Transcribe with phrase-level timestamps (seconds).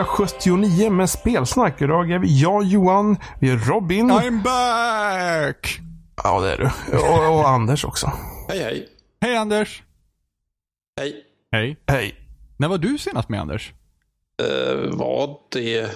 [0.00, 1.82] 179 med spelsnack.
[1.82, 4.10] Idag är vi jag, Johan, vi är Robin.
[4.10, 5.80] I'm back!
[6.24, 6.96] Ja, det är du.
[6.96, 8.12] Och, och Anders också.
[8.48, 8.88] Hej, hej.
[9.20, 9.82] Hej Anders!
[11.00, 11.14] Hej.
[11.52, 11.76] Hej.
[11.86, 12.14] Hej.
[12.56, 13.72] När var du senast med Anders?
[14.42, 15.90] Uh, var det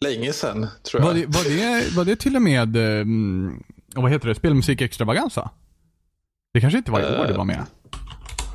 [0.00, 1.08] länge sedan, tror jag.
[1.08, 3.62] Var det, var det, var det till och med, um,
[3.94, 5.50] vad heter det, spelmusik extravaganza?
[6.52, 7.66] Det kanske inte var i år du var med?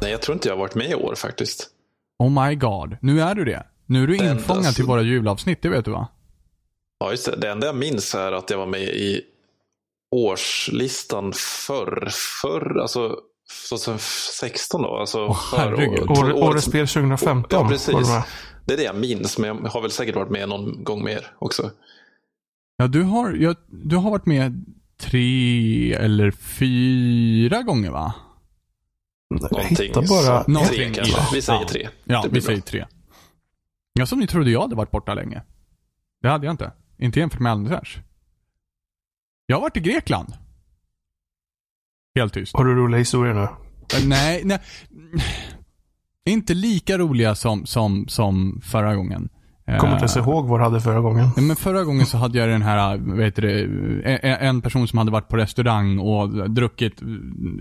[0.02, 1.69] Nej, jag tror inte jag har varit med i år faktiskt.
[2.19, 3.63] Oh my god, nu är du det.
[3.85, 6.07] Nu är du Den infångad till våra julavsnitt, det vet du va?
[6.99, 7.35] Ja, just det.
[7.38, 9.21] Det enda jag minns är att jag var med i
[10.11, 11.34] årslistan
[11.67, 12.09] förr.
[12.41, 13.17] Förr, alltså
[13.70, 14.97] 2016 då.
[14.97, 16.00] Alltså förra herregud.
[16.09, 16.19] året.
[16.19, 17.59] År, årets spel 2015.
[17.63, 18.08] Ja, precis.
[18.66, 21.31] Det är det jag minns, men jag har väl säkert varit med någon gång mer
[21.39, 21.72] också.
[22.78, 24.66] Ja, du har, ja, du har varit med
[24.97, 28.13] tre eller fyra gånger va?
[29.28, 30.44] Jag Någonting hittar bara...
[30.47, 31.36] Någonting Tre kanske.
[31.36, 31.67] Vi säger Ja.
[31.67, 31.89] tre.
[32.03, 32.86] Ja, vi säger tre.
[33.99, 35.41] Ja, som ni trodde jag hade varit borta länge.
[36.21, 36.71] Det hade jag inte.
[36.97, 37.99] Inte jämfört med Anders.
[39.45, 40.33] Jag har varit i Grekland.
[42.16, 42.55] Helt tyst.
[42.55, 43.47] Har du roliga historier nu?
[44.07, 44.59] Nej, nej.
[46.25, 49.29] Inte lika roliga som, som, som förra gången.
[49.66, 51.29] Kommer inte ens Eh, ihåg vad du hade förra gången.
[51.38, 53.61] Nej, Men förra gången så hade jag den här, vad heter det,
[54.09, 57.01] en- en person som hade varit på restaurang och druckit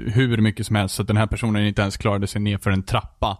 [0.06, 2.70] hur mycket som helst så att den här personen inte ens klarade sig ner för
[2.70, 3.38] en trappa.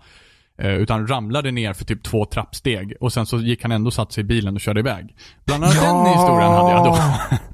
[0.58, 4.12] Eh, Utan ramlade ner för typ två trappsteg och sen så gick han ändå satt
[4.12, 5.16] sig i bilen och körde iväg.
[5.44, 6.05] Bland annat Ja!
[6.05, 6.98] den historien hade jag då.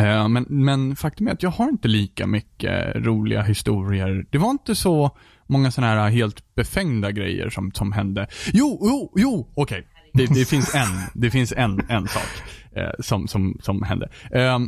[0.00, 4.26] Eh, men, men faktum är att jag har inte lika mycket roliga historier.
[4.30, 5.16] Det var inte så
[5.46, 8.26] många sådana här helt befängda grejer som, som hände.
[8.52, 9.86] Jo, jo, jo, okej.
[10.14, 12.42] Det, det finns en, det finns en, en sak
[12.76, 14.08] eh, som, som, som hände.
[14.32, 14.58] Eh,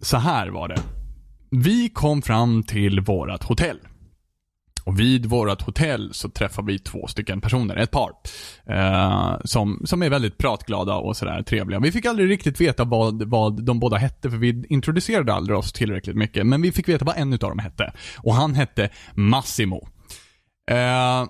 [0.00, 0.82] så här var det.
[1.50, 3.78] Vi kom fram till vårat hotell.
[4.84, 8.10] Och vid vårt hotell så träffar vi två stycken personer, ett par.
[8.66, 11.80] Eh, som, som är väldigt pratglada och sådär trevliga.
[11.80, 15.72] Vi fick aldrig riktigt veta vad, vad de båda hette för vi introducerade aldrig oss
[15.72, 16.46] tillräckligt mycket.
[16.46, 17.92] Men vi fick veta vad en utav dem hette.
[18.18, 19.88] Och han hette Massimo.
[20.70, 21.24] Eh,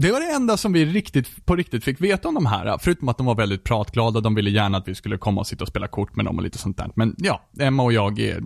[0.00, 2.78] det var det enda som vi riktigt, på riktigt fick veta om de här.
[2.78, 4.20] Förutom att de var väldigt pratglada.
[4.20, 6.42] De ville gärna att vi skulle komma och sitta och spela kort med dem och
[6.42, 6.90] lite sånt där.
[6.94, 8.42] Men ja, Emma och jag är,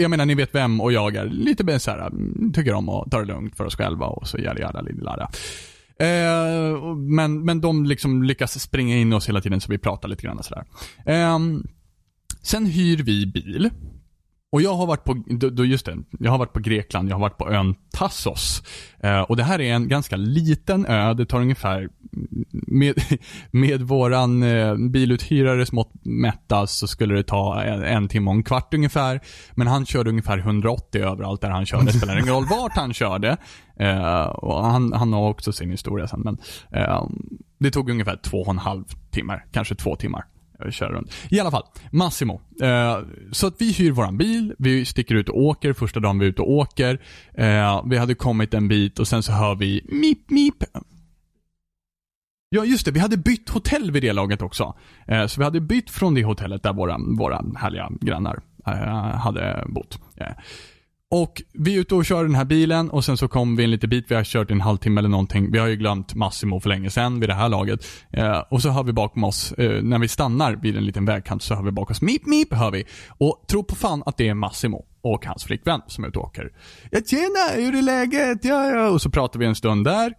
[0.00, 2.88] jag menar ni vet vem och jag är lite mer så här, mm, tycker om
[2.88, 5.30] att ta det lugnt för oss själva och så jada jada lilla
[5.98, 10.22] eh, men, men de liksom lyckas springa in oss hela tiden så vi pratar lite
[10.22, 10.64] grann och sådär.
[11.06, 11.38] Eh,
[12.42, 13.70] sen hyr vi bil.
[14.52, 17.14] Och jag har varit på, då, då just det, jag har varit på Grekland, jag
[17.14, 18.62] har varit på ön Tassos.
[19.00, 21.88] Eh, och det här är en ganska liten ö, det tar ungefär,
[22.50, 22.94] med,
[23.50, 28.42] med våran eh, biluthyrare mått mätta så skulle det ta en, en timme och en
[28.42, 29.20] kvart ungefär.
[29.54, 32.94] Men han körde ungefär 180 överallt där han körde, det spelar ingen roll vart han
[32.94, 33.36] körde.
[33.76, 36.38] Eh, och han, han har också sin historia sen, men
[36.72, 37.06] eh,
[37.58, 40.24] det tog ungefär två och en halv timmar, kanske två timmar
[40.70, 41.14] köra runt.
[41.30, 42.40] I alla fall, Massimo.
[42.62, 42.98] Eh,
[43.32, 46.30] så att vi hyr våran bil, vi sticker ut och åker första dagen vi är
[46.30, 47.00] ute och åker.
[47.34, 50.64] Eh, vi hade kommit en bit och sen så hör vi mip mip.
[52.50, 54.74] Ja just det, vi hade bytt hotell vid det laget också.
[55.06, 59.64] Eh, så vi hade bytt från det hotellet där våra, våra härliga grannar eh, hade
[59.66, 59.98] bott.
[60.16, 60.32] Eh,
[61.10, 63.70] och vi är ute och kör den här bilen och sen så kom vi en
[63.70, 65.52] liten bit, vi har kört en halvtimme eller någonting.
[65.52, 67.86] Vi har ju glömt Massimo för länge sedan vid det här laget.
[68.10, 71.42] Eh, och så hör vi bakom oss, eh, när vi stannar vid en liten vägkant
[71.42, 72.84] så hör vi bakom oss, mip mip hör vi.
[73.08, 76.24] Och tro på fan att det är Massimo och hans flickvän som är ute och
[76.24, 76.52] åker.
[76.90, 78.44] Ja tjena, hur är läget?
[78.44, 78.88] Ja ja.
[78.88, 80.14] Och så pratar vi en stund där.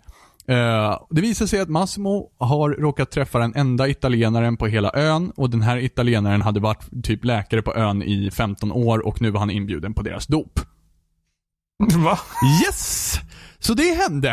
[0.48, 5.32] Eh, det visar sig att Massimo har råkat träffa den enda italienaren på hela ön
[5.36, 9.32] och den här italienaren hade varit typ läkare på ön i 15 år och nu
[9.32, 10.60] var han inbjuden på deras dop.
[12.04, 12.20] Va?
[12.66, 13.16] Yes!
[13.60, 14.30] Så det hände.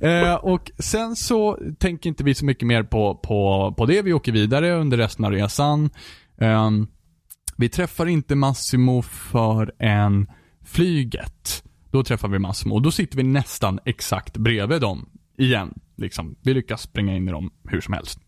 [0.00, 4.02] eh, och sen så tänker inte vi så mycket mer på, på, på det.
[4.02, 5.90] Vi åker vidare under resten av resan.
[6.40, 6.86] Ehm,
[7.56, 10.26] vi träffar inte Massimo för en
[10.64, 11.64] flyget.
[11.90, 15.08] Då träffar vi Massimo och då sitter vi nästan exakt bredvid dem
[15.38, 15.74] igen.
[15.96, 16.36] Liksom.
[16.42, 18.20] Vi lyckas springa in i dem hur som helst.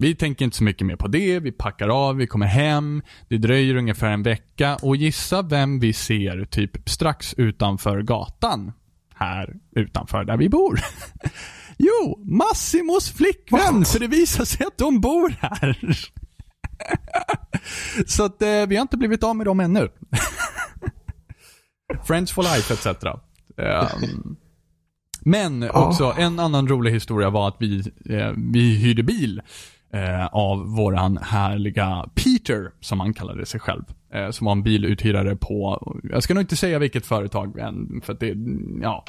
[0.00, 3.38] Vi tänker inte så mycket mer på det, vi packar av, vi kommer hem, det
[3.38, 8.72] dröjer ungefär en vecka och gissa vem vi ser typ strax utanför gatan.
[9.14, 10.80] Här utanför där vi bor.
[11.80, 15.78] Jo, Massimos flickvän, för det visar sig att de bor här.
[18.06, 19.88] Så att eh, vi har inte blivit av med dem ännu.
[22.04, 23.04] Friends for life etc.
[23.56, 24.36] Um,
[25.20, 29.42] men också en annan rolig historia var att vi, eh, vi hyrde bil
[29.92, 33.84] eh, av våran härliga Peter, som han kallade sig själv.
[34.12, 38.12] Eh, som var en biluthyrare på, jag ska nog inte säga vilket företag än, för
[38.12, 38.34] att det,
[38.82, 39.04] ja,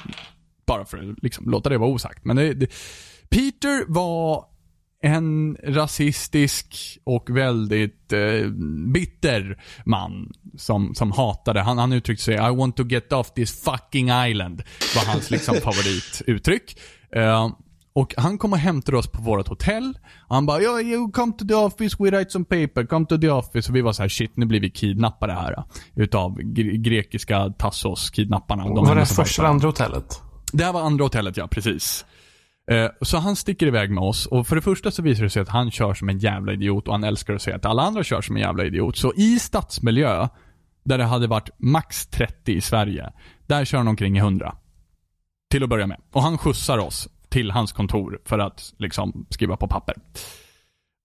[0.65, 2.25] Bara för att liksom, låta det vara osagt.
[2.25, 2.67] Men det, det,
[3.29, 4.45] Peter var
[5.01, 8.47] en rasistisk och väldigt eh,
[8.93, 13.63] bitter man som, som hatade, han, han uttryckte sig I want to get off this
[13.63, 14.63] fucking island.
[14.95, 16.79] var hans liksom favorituttryck.
[17.15, 17.49] Uh,
[17.99, 19.97] och han kom och hämtade oss på vårt hotell.
[20.27, 23.17] Och han bara, yeah, you come to the office, we write some paper, come to
[23.17, 23.71] the office.
[23.71, 25.63] Och vi var så här, shit, nu blir vi kidnappade här.
[25.95, 28.75] Utav gre grekiska Tassos-kidnapparna.
[28.75, 30.21] De var det första eller andra hotellet?
[30.53, 31.47] Det här var andra hotellet, ja.
[31.47, 32.05] Precis.
[32.71, 35.41] Eh, så han sticker iväg med oss och för det första så visar det sig
[35.41, 38.03] att han kör som en jävla idiot och han älskar att säga att alla andra
[38.03, 38.97] kör som en jävla idiot.
[38.97, 40.27] Så i stadsmiljö,
[40.85, 43.09] där det hade varit max 30 i Sverige,
[43.47, 44.55] där kör han omkring i 100.
[45.51, 45.97] Till att börja med.
[46.11, 49.95] Och han skjutsar oss till hans kontor för att liksom skriva på papper.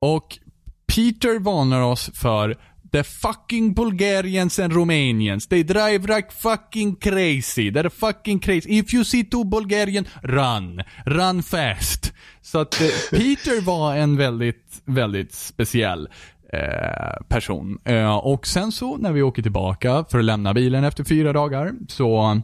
[0.00, 0.38] Och
[0.86, 2.56] Peter varnar oss för
[2.92, 7.70] The fucking Bulgarians and Romanians, they drive like fucking crazy.
[7.70, 8.78] They're fucking crazy.
[8.78, 10.82] If you see two Bulgarian, run.
[11.06, 12.12] Run fast.
[12.42, 16.08] Så att eh, Peter var en väldigt, väldigt speciell
[16.52, 17.78] eh, person.
[17.84, 21.72] Eh, och sen så när vi åker tillbaka för att lämna bilen efter fyra dagar
[21.88, 22.40] så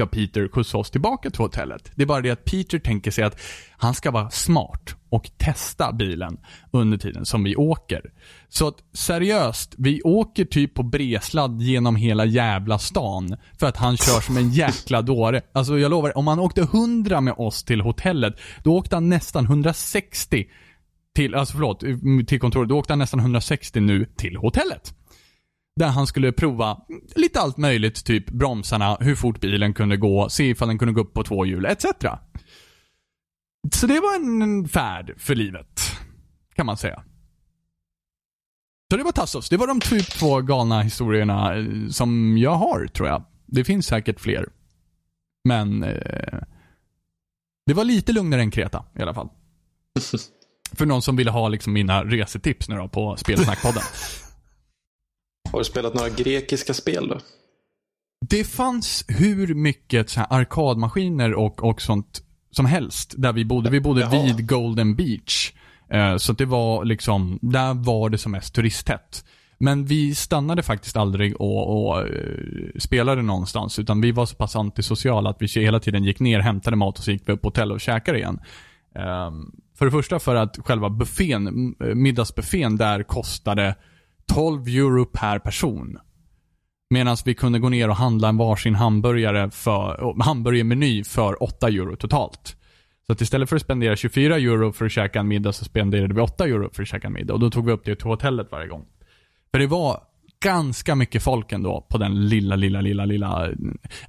[0.00, 1.92] ska Peter skjutsa oss tillbaka till hotellet.
[1.94, 3.40] Det är bara det att Peter tänker sig att
[3.76, 6.38] han ska vara smart och testa bilen
[6.70, 8.02] under tiden som vi åker.
[8.48, 13.96] Så att seriöst, vi åker typ på bresladd genom hela jävla stan för att han
[13.96, 15.42] kör som en jäkla dåre.
[15.52, 19.44] Alltså jag lovar, om han åkte 100 med oss till hotellet, då åkte han nästan
[19.44, 20.46] 160
[21.14, 21.80] till, alltså förlåt,
[22.28, 22.68] till kontoret.
[22.68, 24.94] Då åkte han nästan 160 nu till hotellet.
[25.76, 26.80] Där han skulle prova
[27.16, 31.00] lite allt möjligt, typ bromsarna, hur fort bilen kunde gå, se ifall den kunde gå
[31.00, 31.84] upp på två hjul, etc.
[33.74, 35.80] Så det var en färd för livet,
[36.54, 37.04] kan man säga.
[38.90, 39.48] Så det var Tassos.
[39.48, 43.24] Det var de typ två galna historierna eh, som jag har, tror jag.
[43.46, 44.48] Det finns säkert fler.
[45.44, 46.38] Men eh,
[47.66, 49.28] det var lite lugnare än Kreta i alla fall.
[50.76, 53.82] För någon som ville ha liksom mina resetips nu då på Spelsnackpodden.
[55.52, 57.18] Har du spelat några grekiska spel då?
[58.30, 63.70] Det fanns hur mycket så här arkadmaskiner och, och sånt som helst där vi bodde.
[63.70, 64.22] Vi bodde Jaha.
[64.22, 65.52] vid Golden Beach.
[65.90, 69.24] Eh, så det var liksom, där var det som mest turisttätt.
[69.58, 73.78] Men vi stannade faktiskt aldrig och, och uh, spelade någonstans.
[73.78, 77.04] Utan vi var så pass antisociala att vi hela tiden gick ner, hämtade mat och
[77.04, 78.40] så gick vi upp på hotell och käkade igen.
[78.94, 83.74] Um, för det första för att själva buffén, middagsbuffén där kostade
[84.34, 85.98] 12 euro per person.
[86.90, 91.96] Medan vi kunde gå ner och handla en varsin hamburgare för, hamburgermeny för 8 euro
[91.96, 92.56] totalt.
[93.06, 96.14] Så att istället för att spendera 24 euro för att käka en middag så spenderade
[96.14, 97.34] vi 8 euro för att käka en middag.
[97.34, 98.86] Och då tog vi upp det till hotellet varje gång.
[99.50, 100.00] För det var
[100.44, 103.48] ganska mycket folk ändå på den lilla, lilla, lilla, lilla,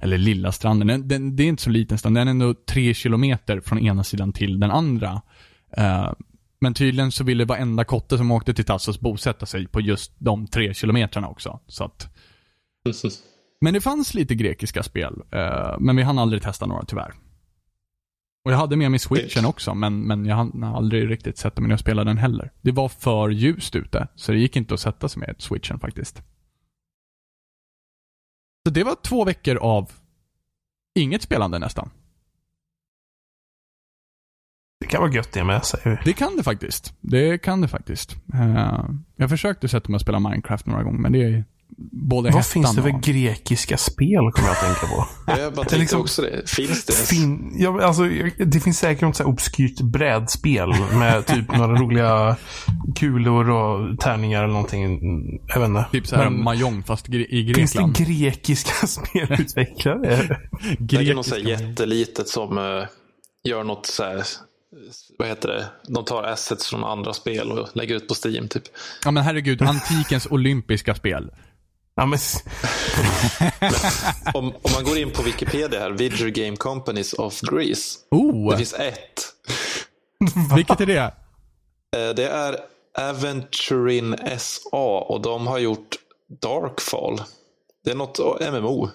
[0.00, 0.88] eller lilla stranden.
[0.88, 4.04] Den, den, det är inte så liten strand, den är ändå tre kilometer från ena
[4.04, 5.22] sidan till den andra.
[5.78, 6.12] Uh,
[6.62, 10.46] men tydligen så ville varenda kotte som åkte till Tassos bosätta sig på just de
[10.46, 11.60] tre kilometrarna också.
[11.66, 12.08] Så att...
[13.60, 17.14] Men det fanns lite grekiska spel, uh, men vi hann aldrig testa några tyvärr.
[18.44, 21.68] Och jag hade med mig switchen också, men, men jag hann aldrig riktigt sätta mig
[21.68, 22.52] ner och spela den heller.
[22.60, 26.22] Det var för ljust ute, så det gick inte att sätta sig med switchen faktiskt.
[28.66, 29.90] Så det var två veckor av
[30.94, 31.90] inget spelande nästan.
[34.82, 35.96] Det kan vara gött det med, säger vi.
[36.04, 36.94] Det kan det faktiskt.
[37.00, 38.16] Det kan det faktiskt.
[38.34, 38.84] Uh,
[39.16, 41.44] jag försökte sätta mig och spela Minecraft några gånger, men det är
[41.92, 43.02] både Vad finns det för och...
[43.02, 45.06] grekiska spel, kommer jag att tänka på?
[45.40, 46.50] jag bara tänkte liksom, också det.
[46.50, 46.92] Finns det?
[46.92, 48.02] Fin, ja, alltså,
[48.38, 52.36] det finns säkert något så obskyrt brädspel med typ några roliga
[52.96, 55.00] kulor och tärningar eller någonting.
[55.48, 55.86] Jag vet inte.
[55.92, 57.56] Typ såhär Mahjong fast i Grekland.
[57.56, 60.38] Finns det grekiska spelutvecklare?
[60.78, 62.84] Det är något så jättelitet som uh,
[63.44, 64.22] gör något så här
[65.18, 68.62] vad heter det, de tar assets från andra spel och lägger ut på Steam typ.
[69.04, 71.30] Ja men herregud, antikens olympiska spel.
[71.94, 72.18] Ja, men...
[74.34, 77.98] om, om, man går in på Wikipedia här, Video Game Companies of Greece.
[78.10, 78.50] Oh.
[78.50, 79.34] Det finns ett.
[80.56, 81.14] Vilket är det?
[81.96, 82.56] Eh, det är
[82.98, 85.96] Aventurin SA och de har gjort
[86.40, 87.20] Darkfall.
[87.84, 88.18] Det är något
[88.52, 88.88] MMO.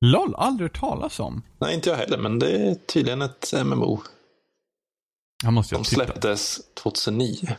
[0.00, 1.42] LOL, aldrig talas om.
[1.58, 4.02] Nej, inte jag heller, men det är tydligen ett MMO.
[5.42, 7.56] Jag måste de släpptes 2009.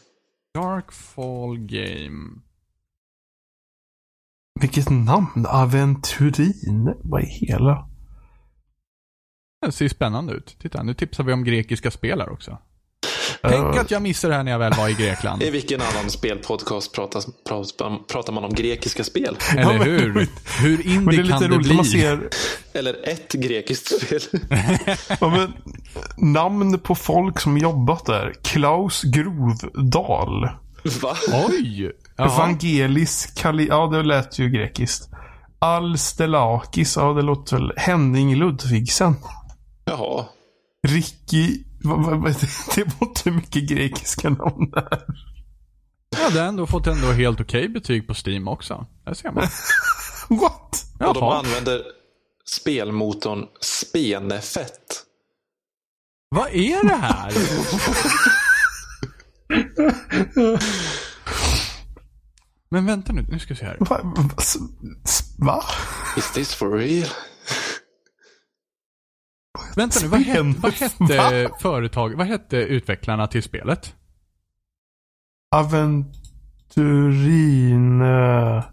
[0.54, 2.42] Darkfall Game.
[4.60, 5.46] Vilket namn!
[5.48, 6.94] Aventurin.
[7.04, 7.90] Vad är hela?
[9.66, 10.58] Det ser spännande ut.
[10.60, 12.58] Titta, nu tipsar vi om grekiska spel också.
[13.42, 15.44] Tänk att jag missade det här när jag väl var i Grekland.
[15.44, 17.28] I vilken annan spelpodcast pratas,
[18.08, 19.38] pratar man om grekiska spel?
[19.58, 20.28] Eller hur?
[20.62, 21.74] Hur indie kan det bli?
[21.74, 22.30] Man ser,
[22.74, 24.22] Eller ett grekiskt spel.
[25.20, 25.54] Ja, men,
[26.34, 28.34] namn på folk som jobbat där.
[28.44, 30.50] Klaus Grovdal.
[31.02, 31.16] Va?
[31.50, 31.92] Oj!
[32.18, 33.68] Evangelis Kali...
[33.68, 35.10] Ja, det lät ju grekiskt.
[35.60, 36.96] Alstelakis.
[36.96, 37.74] Ja, det låter väl...
[37.78, 39.16] Henning Ludvigsen.
[39.86, 40.26] Jaha.
[40.88, 41.64] Ricky...
[42.76, 45.06] Det var inte mycket grekiska namn där.
[46.10, 48.86] Ja, det har ändå fått ändå helt okej betyg på Steam också.
[49.06, 49.48] Där ser man.
[50.42, 50.86] What?
[51.00, 51.40] Och de Jaha.
[51.40, 51.82] använder
[52.46, 55.04] spelmotorn Spenefett.
[56.30, 57.34] Vad är det här?
[62.70, 63.78] Men vänta nu, nu ska vi se här.
[63.80, 64.14] Va?
[65.40, 65.64] Va?
[66.18, 67.10] Is this for real?
[69.76, 71.58] Vänta nu, vad, het, Spen- vad hette Va?
[71.62, 73.96] företag, vad hette utvecklarna till spelet?
[76.76, 78.02] Aventurin...
[78.02, 78.64] eh,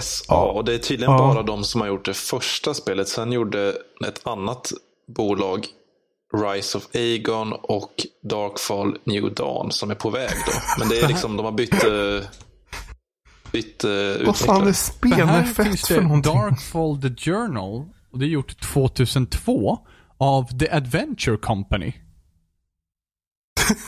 [0.00, 0.42] SA.
[0.44, 1.18] Och det är tydligen Ja.
[1.18, 3.08] bara de som har gjort det första spelet.
[3.08, 3.74] Sen gjorde
[4.06, 4.72] ett annat
[5.16, 5.66] bolag
[6.36, 10.52] Rise of Aegon och Darkfall New Dawn som är på väg då.
[10.78, 12.20] Men det är liksom, de har bytt, eh,
[13.52, 13.90] bytt eh,
[14.26, 15.44] Vad fan är utvecklare.
[15.76, 16.32] För någonting?
[16.34, 17.84] Darkfall the Journal.
[18.12, 19.78] Och det är gjort 2002
[20.18, 21.92] av The Adventure Company.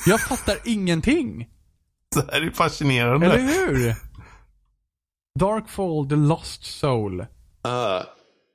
[0.07, 1.49] Jag fattar ingenting.
[2.15, 3.27] Det här är fascinerande.
[3.27, 3.95] Eller hur?
[5.39, 7.27] Darkfall the Lost Soul.
[7.63, 8.03] Ah,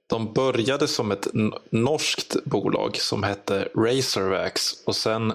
[0.08, 1.28] de började som ett
[1.72, 4.74] norskt bolag som hette Razorvax.
[4.86, 5.34] Och sen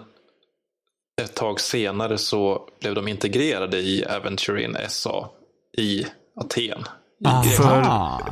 [1.23, 5.31] ett tag senare så blev de integrerade i Aventurin SA
[5.79, 6.07] i
[6.37, 6.85] Aten.
[7.25, 7.43] Ah.
[7.43, 7.85] För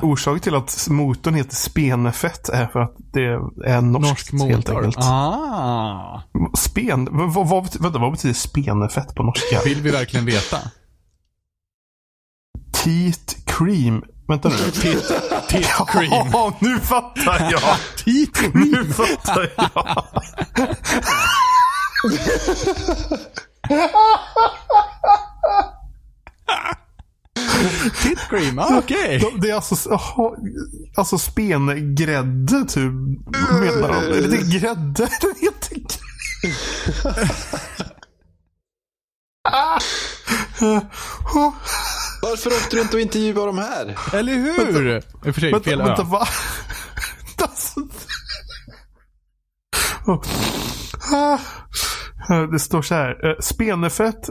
[0.02, 3.24] orsaken till att motorn heter spenefett är för att det
[3.66, 4.84] är norskt Norsk helt motor.
[4.84, 5.04] enkelt.
[5.04, 6.22] Ah.
[6.58, 7.08] Spen...
[7.10, 9.60] Vad, vad, vänta, vad betyder spenefett på norska?
[9.64, 10.56] Vill vi verkligen veta?
[12.72, 14.02] Teat cream.
[14.28, 14.56] Vänta nu.
[15.48, 16.10] Tit cream.
[16.32, 17.60] Ja, nu fattar jag.
[18.04, 20.04] Teat Nu fattar jag.
[28.02, 29.18] Tit cream, ah, okej.
[29.18, 30.30] De- Det är alltså, jaha,
[30.96, 32.92] alltså spengrädde typ.
[33.52, 33.94] Menar de.
[34.18, 35.08] Är det grädde?
[35.20, 35.94] Den heter grädde.
[39.48, 39.78] Ah.
[42.22, 43.98] Varför åkte du inte och intervjuade de här?
[44.12, 44.96] Eller hur?
[44.96, 45.00] I
[45.30, 46.28] och för sig, Vänta, fel vänta, va?
[52.52, 53.26] Det står så här.
[53.26, 54.28] eh, Spenefett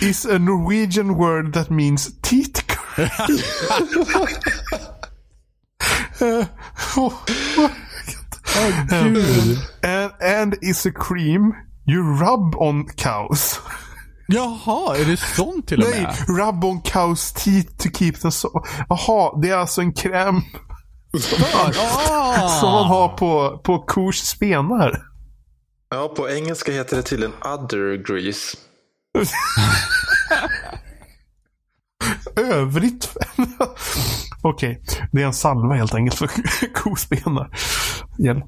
[0.00, 2.10] is a Norwegian word that means.
[6.20, 6.46] Eh,
[6.96, 7.12] oh,
[8.88, 9.58] gud.
[9.82, 11.54] and, and is a cream
[11.86, 13.60] you rub on cows.
[14.28, 16.38] Jaha, är det sånt till och Nej, med?
[16.38, 18.48] rub on cows teeth to keep them so...
[18.88, 20.40] Jaha, det är alltså en kräm
[21.54, 22.48] Ah.
[22.60, 25.02] som man har på, på kors spenar.
[25.90, 28.56] Ja, på engelska heter det tydligen udder grease.
[32.36, 33.16] Övrigt.
[34.42, 36.30] Okej, det är en salva helt enkelt för
[36.74, 37.50] kospenar.
[38.18, 38.44] Hjälp.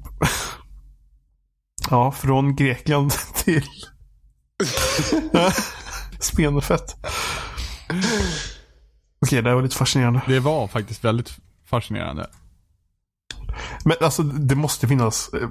[1.89, 3.11] Ja, från Grekland
[3.43, 3.63] till
[6.19, 6.95] spenefett.
[9.25, 10.21] Okej, det här var lite fascinerande.
[10.27, 11.31] Det var faktiskt väldigt
[11.69, 12.27] fascinerande.
[13.85, 15.29] Men alltså det måste finnas.
[15.33, 15.49] eh,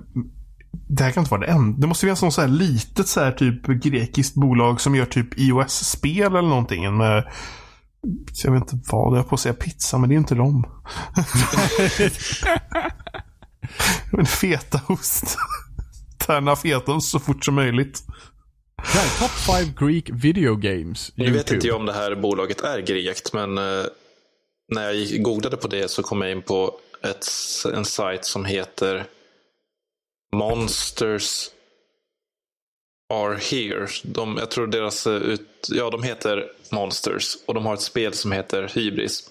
[0.89, 1.81] Det här kan inte vara det enda.
[1.81, 5.39] Det måste finnas något så här litet så här typ grekiskt bolag som gör typ
[5.39, 6.97] iOS-spel eller någonting.
[6.97, 7.25] Med,
[8.45, 10.65] jag vet inte vad, jag är på att säga pizza men det är inte dem.
[14.13, 15.37] men fetaost.
[16.19, 18.03] Tärna fetaost så fort som möjligt.
[18.93, 21.13] Där, Top 5 Greek Video Games.
[21.15, 23.85] Nu vet inte jag om det här bolaget är grekt, men eh,
[24.75, 26.73] när jag googlade på det så kom jag in på
[27.05, 27.27] ett,
[27.75, 29.07] en sajt som heter
[30.37, 31.51] Monsters
[33.13, 33.89] are here.
[34.03, 38.15] De, jag tror deras, eh, ut, ja de heter Monsters och de har ett spel
[38.15, 39.31] som heter Hybris.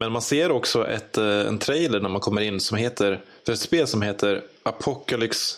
[0.00, 3.52] Men man ser också ett, eh, en trailer när man kommer in som heter, för
[3.52, 5.56] ett spel som heter Apocalypse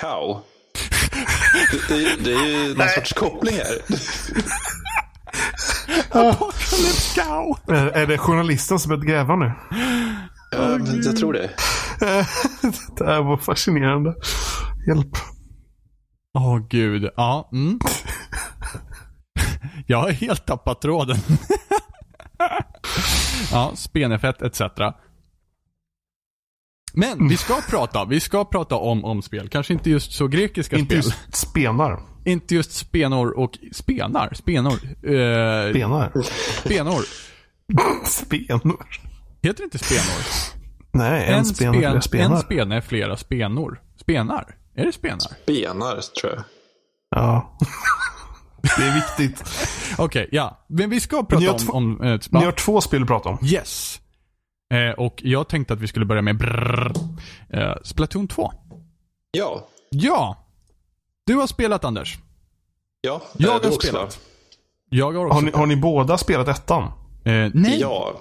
[0.00, 0.40] Cow.
[1.88, 3.78] Det, det, det är ju någon sorts koppling här.
[6.28, 7.58] Apocalypse Cow!
[7.68, 9.52] Är, är det journalisten som börjat gräva nu?
[10.54, 11.50] Ja, men jag tror det.
[12.98, 14.14] det här var fascinerande.
[14.86, 15.16] Hjälp.
[16.34, 17.48] Åh gud, ja.
[17.52, 17.78] Mm.
[19.86, 21.16] Jag har helt tappat tråden.
[23.52, 24.60] ja, spenefett etc.
[26.92, 29.48] Men vi ska prata, vi ska prata om, om spel.
[29.48, 31.14] Kanske inte just så grekiska Inte spel.
[31.30, 32.00] just spenar.
[32.24, 34.34] Inte just spenor och spenar.
[34.34, 34.72] Spenor.
[35.02, 36.12] Eh, Spenar.
[36.64, 37.02] spenor.
[38.04, 38.86] Spenor.
[39.44, 40.24] Heter det inte spenor?
[40.92, 42.36] Nej, en, spen och flera spenar.
[42.36, 43.82] En spene är flera spenor.
[44.00, 44.56] Spenar?
[44.74, 45.46] Är det spenar?
[45.46, 46.44] Benar, tror jag.
[47.10, 47.58] Ja.
[48.76, 49.44] det är viktigt.
[49.98, 50.64] Okej, ja.
[50.68, 52.00] Men vi ska prata om...
[52.00, 53.38] om eh, Ni har två spel att prata om.
[53.42, 54.00] Yes.
[54.74, 56.92] Eh, och jag tänkte att vi skulle börja med brrr,
[57.52, 58.52] eh, Splatoon 2.
[59.30, 59.68] Ja.
[59.90, 60.46] Ja!
[61.26, 62.18] Du har spelat Anders.
[63.00, 64.20] Ja, Jag eh, har också, spelat.
[64.88, 66.82] Jag har också Har ni, har ni båda spelat ettan?
[67.24, 67.80] Eh, nej.
[67.80, 68.20] Ja.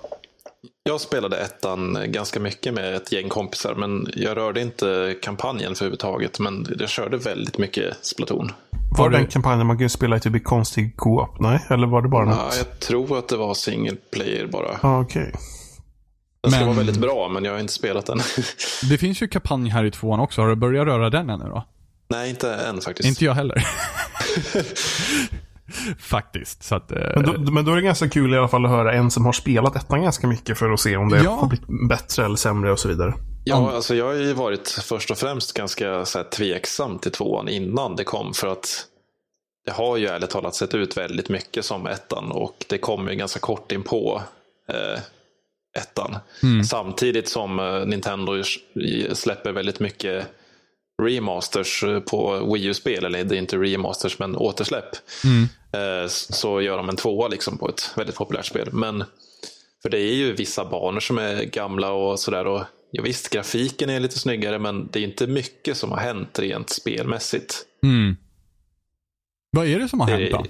[0.83, 5.85] Jag spelade ettan ganska mycket med ett gäng kompisar, men jag rörde inte kampanjen för
[5.85, 6.39] överhuvudtaget.
[6.39, 8.51] Men jag körde väldigt mycket Splatoon.
[8.97, 11.39] Var det den kampanjen man kunde spela i typ i konstig co-op?
[11.39, 12.57] Nej, eller var det bara Ja, något?
[12.57, 14.79] jag tror att det var single player bara.
[14.81, 15.33] Ja, okej.
[16.41, 18.19] Den ska Men- vara väldigt bra, men jag har inte spelat den.
[18.89, 20.41] Det finns ju kampanj här i tvåan också.
[20.41, 21.67] Har du börjat röra den ännu då?
[22.09, 23.09] Nej, inte än faktiskt.
[23.09, 23.55] Inte jag heller.
[25.99, 26.63] Faktiskt.
[26.63, 28.71] Så att, eh, Men, då, men då är det ganska kul i alla fall att
[28.71, 31.31] höra en som har spelat ettan ganska mycket för att se om det Ja.
[31.31, 33.13] har blivit bättre eller sämre och så vidare.
[33.43, 37.49] Ja, alltså jag har ju varit först och främst ganska så här, tveksam till tvåan
[37.49, 38.33] innan det kom.
[38.33, 38.85] För att
[39.65, 43.15] det har ju ärligt talat sett ut väldigt mycket som ettan och det kom ju
[43.15, 44.21] ganska kort in på
[44.69, 44.99] eh,
[45.81, 46.15] ettan.
[46.69, 48.43] Samtidigt som eh, Nintendo
[49.13, 50.27] släpper väldigt mycket
[51.01, 54.95] remasters eh, på Wii U-spel, eller det är inte remasters men återsläpp.
[55.73, 58.69] Eh, så gör de en tvåa liksom på ett väldigt populärt spel.
[58.71, 59.03] Men
[59.81, 62.47] för det är ju vissa banor som är gamla och sådär.
[62.47, 66.39] Och ja, visst, grafiken är lite snyggare, men det är inte mycket som har hänt
[66.39, 67.65] rent spelmässigt.
[67.83, 68.15] mm.
[69.55, 70.45] Vad är det som har Det hänt då?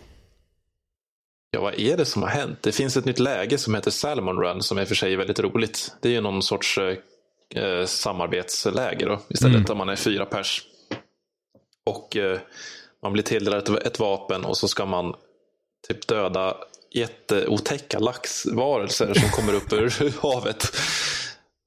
[1.51, 2.61] Ja, vad är det som har hänt?
[2.61, 5.17] Det finns ett nytt läge som heter Salmon Run som i och för sig är
[5.17, 5.95] väldigt roligt.
[6.01, 6.79] Det är ju någon sorts
[7.55, 9.65] eh, eh, samarbetsläge då, istället, Mm.
[9.65, 10.61] där man är fyra pers.
[11.85, 12.39] Och eh,
[13.01, 15.15] man blir tilldelad ett, ett vapen och så ska man
[15.87, 16.57] typ döda
[16.91, 20.75] jätteotäcka laxvarelser som kommer upp ur havet.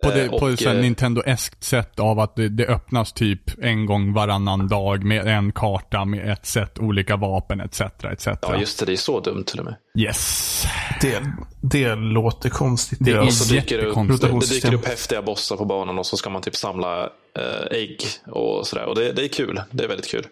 [0.02, 3.12] På, det, Eh, på och, ett sånt eh, Nintendo-eskt sätt av att det, det öppnas
[3.12, 7.80] typ en gång varannan dag med en karta med ett sätt olika vapen etc.
[7.80, 8.26] etc.
[8.26, 8.86] Ja, just det.
[8.86, 9.76] Det är så dumt till och med.
[9.98, 10.64] Yes.
[11.00, 11.22] Det,
[11.60, 12.98] det låter konstigt.
[13.00, 16.06] Det är Och så dyker det, upp, det dyker upp häftiga bossar på banan och
[16.06, 17.02] så ska man typ samla
[17.38, 18.84] eh, ägg och sådär.
[18.84, 19.62] Och det, det är kul.
[19.70, 20.26] Det är väldigt kul.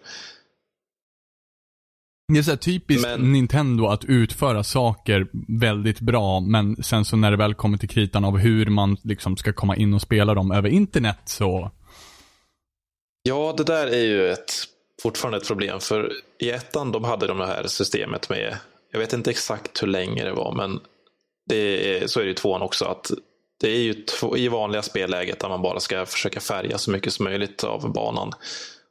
[2.33, 5.27] Det är så typiskt Men- Nintendo att utföra saker
[5.61, 9.37] väldigt bra, men sen så när det väl kommer till kritan av hur man liksom
[9.37, 11.71] ska komma in och spela dem över internet så...
[13.23, 14.53] Ja, det där är ju ett,
[15.03, 15.81] fortfarande ett problem.
[15.81, 18.57] För i ettan de hade de här systemet med,
[18.93, 20.81] jag vet inte exakt hur länge det var, men
[21.49, 21.57] det
[21.97, 22.85] är, så är det i tvåan också.
[22.85, 23.11] att
[23.61, 27.13] Det är ju två, i vanliga spelläget där man bara ska försöka färga så mycket
[27.13, 28.33] som möjligt av banan.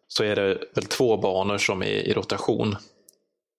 [0.08, 2.76] Så är det väl två banor som är i rotation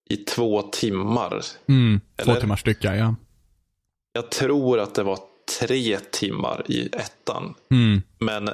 [0.09, 1.41] i två timmar.
[1.69, 2.41] Mm, två Eller?
[2.41, 3.15] timmars stycka, ja.
[4.13, 5.19] Jag tror att det var
[5.59, 7.53] tre timmar i ettan.
[7.71, 8.49] Mm, Men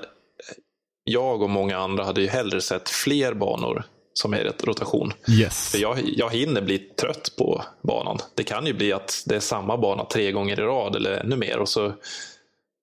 [1.03, 3.83] jag och många andra hade ju hellre sett fler banor
[4.13, 5.13] som är i rotation.
[5.29, 5.71] yes.
[5.71, 8.17] För jag, jag hinner bli trött på banan.
[8.35, 11.35] Det kan ju bli att det är samma bana tre gånger i rad eller ännu
[11.35, 11.57] mer.
[11.59, 11.93] Och så,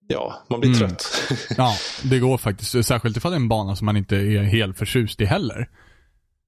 [0.08, 0.78] ja, man blir Mm.
[0.88, 1.22] trött.
[1.56, 2.86] Ja, det går faktiskt.
[2.86, 5.68] Särskilt ifall det är en bana som man inte är helt förtjust i heller.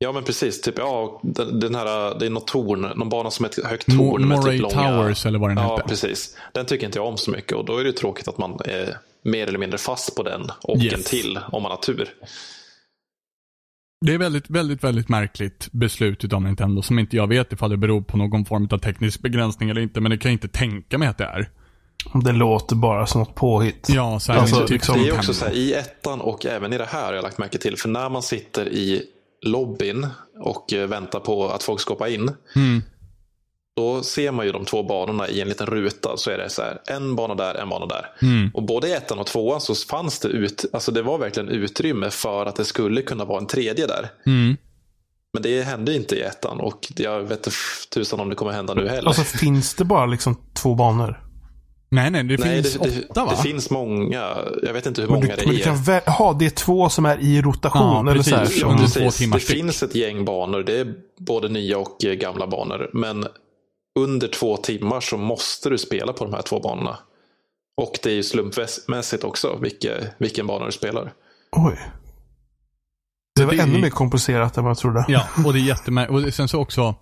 [0.05, 0.61] Ja, men precis.
[0.61, 3.89] Typ, ja, den, den här, det är något torn, någon bana som är ett högt
[3.89, 4.29] Mo- torn.
[4.29, 4.89] med Moray typ långa...
[4.91, 5.89] Towers eller vad den Ja, heter.
[5.89, 6.37] precis.
[6.53, 7.53] Den tycker inte jag om så mycket.
[7.53, 10.51] Och då är det ju tråkigt att man är mer eller mindre fast på den.
[10.63, 10.95] Och Yes.
[10.95, 12.09] en till, om man har tur.
[14.07, 17.77] Det är väldigt, väldigt, väldigt märkligt beslut utav Nintendo som inte jag vet ifall det
[17.77, 20.99] beror på någon form av teknisk begränsning eller inte, men det kan jag inte tänka
[20.99, 21.51] mig att det är.
[22.25, 23.89] Det låter bara som något påhitt.
[23.91, 26.79] Ja, så här, Alltså, typ Det är också så här, i ettan och även i
[26.79, 27.77] det här har jag lagt märke till.
[27.77, 29.03] För när man sitter i
[29.43, 30.07] lobbyn
[30.39, 32.31] och eh, väntar på att folk ska hoppa in.
[32.57, 32.83] Mm.
[33.77, 36.17] Då ser man ju de två banorna i en liten ruta.
[36.17, 38.07] Så är det så här, en bana där, en bana där.
[38.23, 38.51] Mm.
[38.55, 42.11] Och både i ettan och tvåan så fanns det ut, alltså det var verkligen utrymme
[42.11, 44.11] för att det skulle kunna vara en tredje där.
[44.27, 44.57] Mm.
[45.33, 47.51] Men det hände inte i ettan och jag vet inte
[47.95, 49.09] tusan om det kommer hända nu heller.
[49.09, 51.30] Alltså finns det bara liksom två banor?
[51.91, 53.31] Nej, nej, det Nej, finns det, det, åtta va?
[53.31, 54.37] det finns många.
[54.63, 55.65] Jag vet inte hur många du, men det du är.
[55.65, 58.07] kan väl, aha, det är två som är i rotation.
[58.07, 58.95] Ja, eller så här, Under precis.
[58.95, 59.57] två timmars Det styck.
[59.57, 60.63] finns ett gäng banor.
[60.63, 62.91] Det är både nya och eh, gamla banor.
[62.93, 63.27] Men
[63.99, 66.99] under två timmar så måste du spela på de här två banorna.
[67.77, 71.13] Och det är ju slumpmässigt också vilka, vilken bana du spelar.
[71.53, 71.79] Oj.
[73.37, 75.05] Det var det är- ännu mer komplicerat än vad jag trodde.
[75.09, 76.27] Ja, och det är jättemärkligt.
[76.27, 76.95] Och sen så också,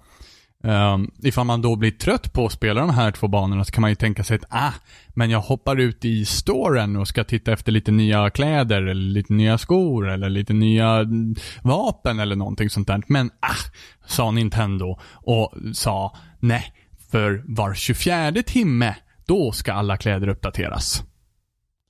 [0.65, 3.81] um, ifall man då blir trött på att spela de här två banorna så kan
[3.81, 4.73] man ju tänka sig att, ah,
[5.09, 9.33] men jag hoppar ut i storen och ska titta efter lite nya kläder eller lite
[9.33, 13.03] nya skor eller lite nya mm, vapen eller någonting sånt där.
[13.07, 13.71] Men, ah,
[14.07, 16.73] sa Nintendo och sa, nej,
[17.11, 18.95] för var 24 timme
[19.27, 21.03] då ska alla kläder uppdateras.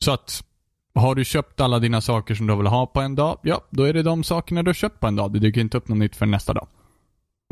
[0.04, 0.44] Så att
[0.94, 3.82] har du köpt alla dina saker som du vill ha på en dag, ja, då
[3.82, 5.32] är det de sakerna du har köpt på en dag.
[5.32, 6.68] Det dyker inte upp något nytt för nästa dag.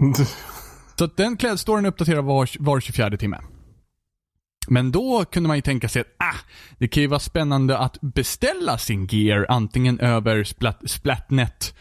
[0.99, 3.39] Så att den klädstoren uppdaterar var, var 24 timme.
[4.69, 6.39] Men då kunde man ju tänka sig att, ah,
[6.79, 11.75] det kan ju vara spännande att beställa sin gear antingen över Splat, Splatnet,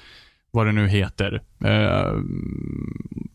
[0.52, 1.34] vad det nu heter.
[1.66, 2.22] Uh,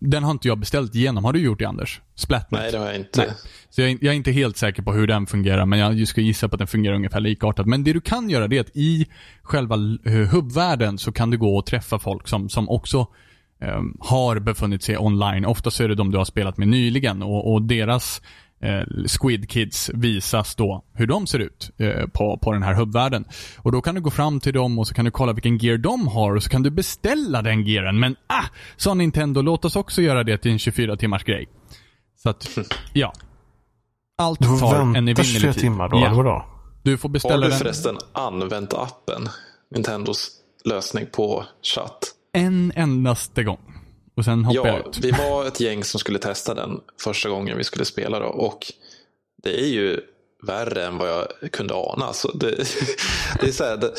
[0.00, 1.24] den har inte jag beställt igenom.
[1.24, 2.00] Har du gjort det Anders?
[2.14, 2.60] Splatnet?
[2.60, 3.20] Nej, det har jag inte.
[3.20, 3.30] Nej.
[3.70, 6.48] Så jag, jag, är inte helt säker på hur den fungerar, men jag ska gissa
[6.48, 7.66] på att den fungerar ungefär likartat.
[7.66, 9.06] Men det du kan göra det är att i
[9.42, 9.76] själva
[10.30, 13.06] hubbvärlden så kan du gå och träffa folk som, som också
[14.01, 15.44] har befunnit sig online.
[15.44, 18.23] Oftast är det de du har spelat med nyligen och, och deras
[18.62, 23.25] eh, Squid Kids visas då hur de ser ut eh, på, på den här hubbvärlden.
[23.59, 25.79] Och då kan du gå fram till dem och så kan du kolla vilken gear
[25.79, 28.01] de har och så kan du beställa den gearen.
[28.01, 28.44] Men ah,
[28.77, 31.49] sa Nintendo, låt oss också göra det till en 24 timmars grej.
[32.23, 32.59] Så att,
[32.92, 33.12] ja.
[34.18, 35.55] Allt tar en evinnerlig tid.
[35.55, 36.14] timmar då, ja.
[36.14, 36.44] vadå?
[36.83, 37.42] Du får beställa den.
[37.42, 37.59] Har du den.
[37.59, 39.29] förresten använt appen?
[39.75, 40.31] Nintendos
[40.64, 42.14] lösning på chatt?
[42.32, 43.74] En endaste gång.
[44.16, 44.98] Och sen hoppade ja, jag ut.
[44.98, 48.26] vi var ett gäng som skulle testa den första gången vi skulle spela då.
[48.26, 48.72] Och
[49.42, 50.00] det är ju
[50.46, 52.04] värre än vad jag kunde ana.
[52.04, 52.50] Alltså det,
[53.40, 53.94] det är så här, det,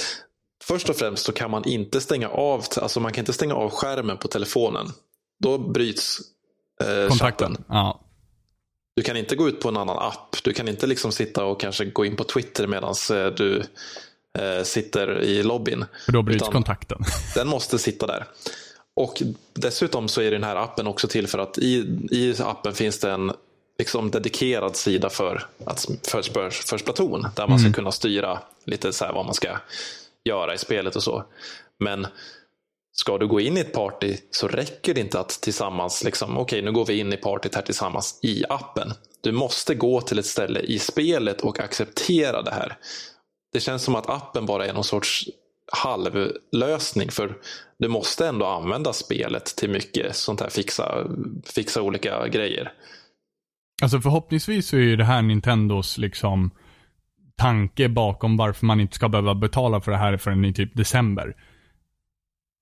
[0.64, 3.70] först och främst så kan man inte stänga av, alltså man kan inte stänga av
[3.70, 4.88] skärmen på telefonen.
[5.40, 6.20] Då bryts
[6.82, 7.52] eh, Kontakten.
[7.52, 7.66] Chatten.
[7.68, 8.02] Ja.
[8.96, 10.44] Du kan inte gå ut på en annan app.
[10.44, 13.64] Du kan inte liksom sitta och kanske gå in på Twitter medan eh, du
[14.64, 15.86] sitter i lobbyn.
[16.06, 17.04] För då bryts kontakten.
[17.36, 18.26] Den måste sitta där.
[18.96, 19.22] Och
[19.54, 21.76] dessutom så är den här appen också till för att i,
[22.12, 23.32] i appen finns det en
[23.80, 27.28] liksom dedikerad sida för, att, för, för, för Splatoon.
[27.36, 27.74] Där man ska Mm.
[27.74, 29.58] kunna styra lite så här vad man ska
[30.24, 31.24] göra i spelet och så.
[31.80, 32.08] Men
[32.94, 36.62] ska du gå in i ett party så räcker det inte att tillsammans, liksom, okej
[36.62, 38.94] nu går vi in i partyt här tillsammans i appen.
[39.22, 42.78] Du måste gå till ett ställe i spelet och acceptera det här.
[43.54, 45.26] Det känns som att appen bara är någon sorts
[45.72, 47.38] halvlösning för
[47.80, 51.08] du måste ändå använda spelet till mycket sånt här fixa,
[51.46, 52.72] fixa olika grejer.
[53.82, 56.52] Alltså förhoppningsvis så är ju det här Nintendos liksom
[57.36, 61.36] tanke bakom varför man inte ska behöva betala för det här förrän i typ december.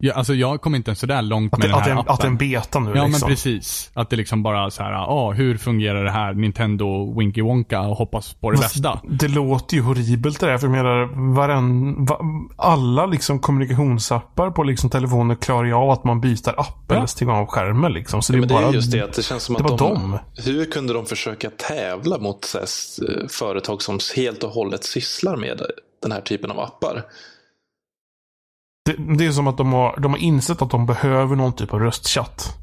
[0.01, 1.97] Ja, alltså jag kom inte ens sådär långt Att, med det, den att, det, här
[1.97, 2.13] är en- appen.
[2.13, 3.27] att det är en beta nu Ja liksom.
[3.27, 3.91] men precis.
[3.93, 6.33] Att det liksom bara så här, ja hur fungerar det här?
[6.33, 8.99] Nintendo Winky Wonka och hoppas på det Men bästa.
[9.09, 10.57] Det låter ju horribelt det där.
[10.57, 12.19] För jag menar, varen, va,
[12.57, 16.95] alla liksom kommunikationsappar på liksom telefoner klarar ju av att man byter app Ja.
[16.95, 17.93] eller stänger av skärmen.
[17.93, 18.21] Liksom.
[18.21, 19.77] Så det är Men det bara, är just det att det känns som det att
[19.77, 20.17] de, dem.
[20.45, 25.61] Hur kunde de försöka tävla mot här, företag som helt och hållet sysslar med
[26.01, 27.03] den här typen av appar?
[28.97, 31.73] Det, det är som att de har, de har insett att de behöver någon typ
[31.73, 32.57] av röstchatt.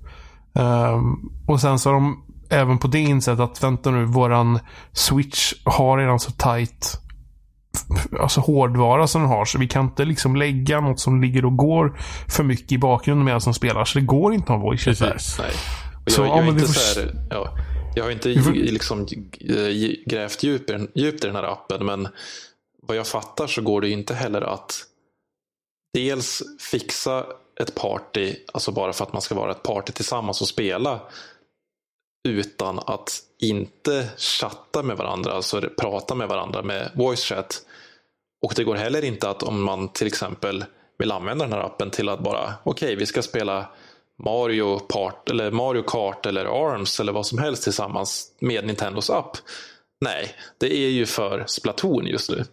[0.54, 4.58] Ehm, och sen så har de även på det insett att vänta nu, våran
[4.92, 7.00] switch har redan så tight
[8.20, 9.44] alltså hårdvara som den har.
[9.44, 13.24] Så vi kan inte liksom lägga något som ligger och går för mycket i bakgrunden
[13.24, 13.84] medan som spelar.
[13.84, 15.16] Så det går inte att ha voice chat där.
[15.38, 15.52] Nej.
[16.06, 17.48] Så, jag, ja, jag, är men vi inte får så här, ja,
[17.94, 19.06] jag har inte får- liksom,
[20.06, 20.70] grävt djupt
[21.24, 22.08] i den här appen, men
[22.88, 24.74] vad jag fattar så går det inte heller att
[25.96, 27.26] dels fixa
[27.61, 31.00] ett party, alltså bara för att man ska vara ett party tillsammans och spela,
[32.28, 37.62] utan att inte chatta med varandra, alltså prata med varandra med voice chat.
[38.42, 40.64] Och det går heller inte att om man till exempel
[40.98, 43.68] vill använda den här appen till att bara, okej, vi ska spela
[44.24, 49.37] Mario, Part, eller Mario Kart eller Arms eller vad som helst tillsammans med Nintendos app.
[50.00, 52.44] Nej, det är ju för Splatoon just nu.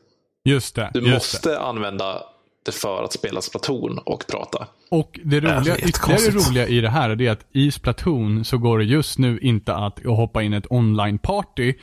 [0.45, 0.91] Just det.
[0.93, 1.13] Du just det.
[1.13, 2.32] måste använda
[2.65, 4.67] det för att spela Splatoon och prata.
[4.91, 8.57] Och det roliga, det ytterligare roliga i det här är det att i Splatoon så
[8.57, 11.73] går det just nu inte att hoppa in ett online-party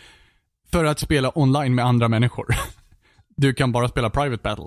[0.72, 2.46] för att spela online med andra människor.
[3.36, 4.66] Du kan bara spela Private Battle.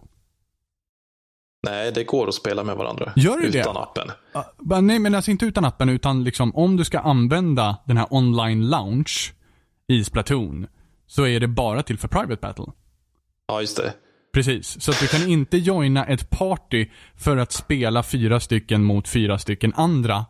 [1.63, 3.59] Nej, det går att spela med varandra Gör det det?
[3.59, 4.11] utan appen.
[4.71, 8.07] Uh, nej, men alltså inte utan appen, utan liksom om du ska använda den här
[8.09, 9.33] online lounge
[9.87, 10.67] i Splatoon
[11.07, 12.65] så är det bara till för Private Battle.
[13.47, 13.93] Ja, just det.
[14.33, 16.85] Precis, så att du kan inte joina ett party
[17.17, 20.25] för att spela fyra stycken mot fyra stycken andra.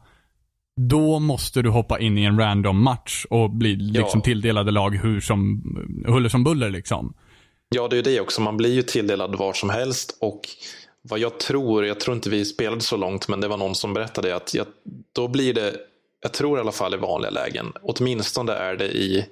[0.82, 4.24] Då måste du hoppa in i en random match och bli liksom Ja.
[4.24, 5.62] tilldelade lag hur som,
[6.08, 7.14] huller som buller liksom.
[7.76, 8.42] Ja, det är ju det också.
[8.42, 10.18] Man blir ju tilldelad var som helst.
[10.22, 10.42] Och
[11.02, 13.94] vad jag tror, jag tror inte vi spelade så långt, men det var någon som
[13.94, 14.66] berättade att jag,
[15.16, 15.76] då blir det,
[16.22, 19.26] jag tror i alla fall i vanliga lägen, åtminstone är det i,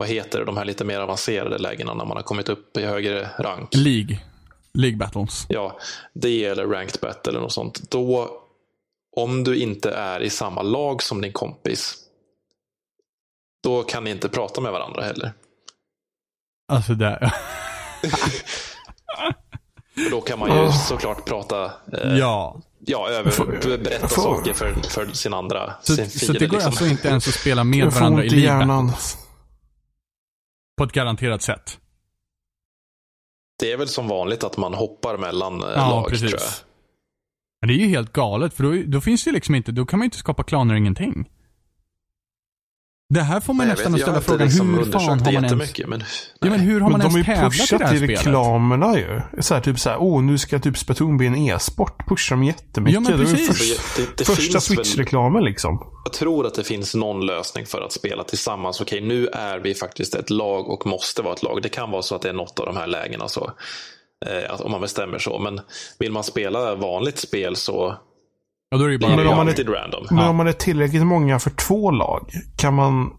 [0.00, 2.84] vad heter det, de här lite mer avancerade lägena när man har kommit upp i
[2.86, 3.68] högre rank.
[3.74, 4.18] League.
[4.74, 5.46] League battles.
[5.48, 5.78] Ja,
[6.14, 7.90] det eller ranked battle eller något sånt.
[7.90, 8.30] Då,
[9.16, 11.94] om du inte är i samma lag som din kompis,
[13.64, 15.32] då kan ni inte prata med varandra heller.
[16.72, 17.32] Alltså det...
[19.94, 22.60] För då kan man ju såklart prata, eh, ja.
[22.78, 26.38] ja, över, berätta får- saker för, för sin andra, Så, sin så fiende.
[26.38, 26.70] det går liksom.
[26.70, 28.92] alltså inte ens att spela med varandra i livet hjärnan.
[30.80, 31.78] På ett garanterat sätt.
[33.58, 36.30] Det är väl som vanligt att man hoppar mellan eh, Ja, lag, precis.
[36.30, 36.50] tror jag.
[37.60, 39.98] Men det är ju helt galet, för då, då finns det liksom inte, då kan
[39.98, 41.30] man ju inte skapa klaner ingenting.
[43.12, 45.22] Det här får man Nej, nästan vet, har ställa frågan, liksom hur fan har det
[45.24, 45.42] man ens...
[45.52, 46.04] jättemycket, men...
[46.40, 47.94] Ja, men hur har Men man de har ens ju tävlat i det pushat här
[47.94, 48.18] i spelet?
[48.26, 49.20] reklamerna ju.
[49.40, 52.08] Så här, typ så här, åh nu ska typ Splatoon bli en e-sport.
[52.08, 52.94] Pushar de jättemycket.
[52.94, 53.58] Ja, men Det ju precis.
[53.58, 55.86] först- Det, det första Switch-reklamen liksom.
[56.04, 58.80] jag tror att det finns någon lösning för att spela tillsammans.
[58.80, 61.62] Okej, nu är vi faktiskt ett lag och måste vara ett lag.
[61.62, 63.28] Det kan vara så att det är något av de här lägena.
[63.28, 63.50] Så,
[64.26, 65.38] eh, att, om man bestämmer så.
[65.38, 65.60] Men
[65.98, 67.96] vill man spela vanligt spel så
[68.70, 69.16] Ja, då är det ju bara...
[69.16, 70.06] Men om man är- random.
[70.10, 73.12] Men om man är tillräckligt många för två lag, kan man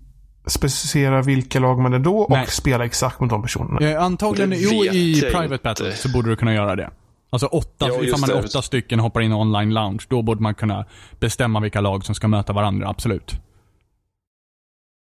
[0.46, 2.42] specificera vilka lag man är då Nej.
[2.44, 3.90] och spela exakt mot de personerna?
[3.90, 5.60] Eh, antagligen, jo i Private.
[5.64, 6.90] Battle så borde du kunna göra det.
[7.30, 8.44] Alltså åtta, Ja, ifall man är det.
[8.48, 10.86] åtta stycken och hoppar in i online lounge, då borde man kunna
[11.20, 13.34] bestämma vilka lag som ska möta varandra, absolut.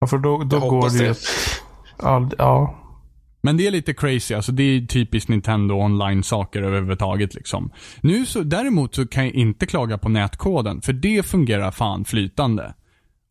[0.00, 1.14] Ja, för då, då går det ju...
[2.02, 2.74] Ja, ja.
[3.44, 7.70] Men det är lite crazy, alltså det är typiskt Nintendo online-saker överhuvudtaget liksom.
[8.00, 12.74] Nu så, däremot så kan jag inte klaga på nätkoden, för det fungerar fan flytande.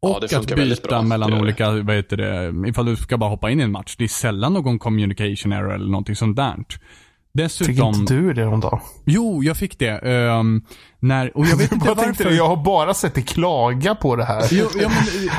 [0.01, 1.43] Ja, Och det att byta mellan Det gör det.
[1.43, 3.95] olika, vad heter det, ifall du ska bara hoppa in i en match.
[3.97, 6.55] Det är sällan någon communication error eller någonting sånt där.
[7.37, 8.81] Fick Dessutom, inte du det någon dag?
[9.05, 9.89] jo, jag fick det.
[9.89, 10.61] ehm,
[10.99, 12.23] när, och jag vet inte tänkte?
[12.23, 14.43] Jag har bara sett dig klaga på det här.
[14.51, 14.89] Jo, ja,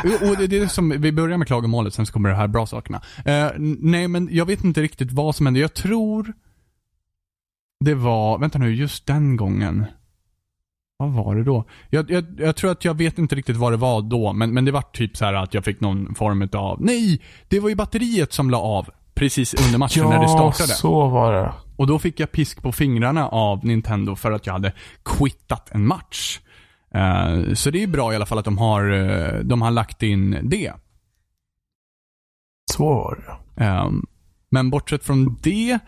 [0.04, 2.46] men, och det, det är som, vi börjar med klagomålet, sen så kommer det här
[2.48, 3.02] bra sakerna.
[3.24, 5.60] Eh, n- nej, men jag vet inte riktigt vad som hände.
[5.60, 6.32] Jag tror
[7.84, 9.84] det var, vänta nu, just den gången.
[10.96, 11.64] Vad var det då?
[11.90, 14.64] Jag, jag, jag tror att jag vet inte riktigt vad det var då, men, men
[14.64, 17.20] det var typ så här att jag fick någon form av, nej!
[17.48, 20.68] Det var ju batteriet som la av precis under matchen när det startade.
[20.68, 21.52] så var det.
[21.76, 24.72] Och då fick jag pisk på fingrarna av Nintendo för att jag hade
[25.04, 26.40] quittat en match.
[26.94, 30.02] Eh, så det är bra i alla fall att de har, eh, de har lagt
[30.02, 30.72] in det.
[32.72, 33.64] Så var det.
[33.64, 34.06] Ehm,
[34.50, 35.78] men bortsett från det,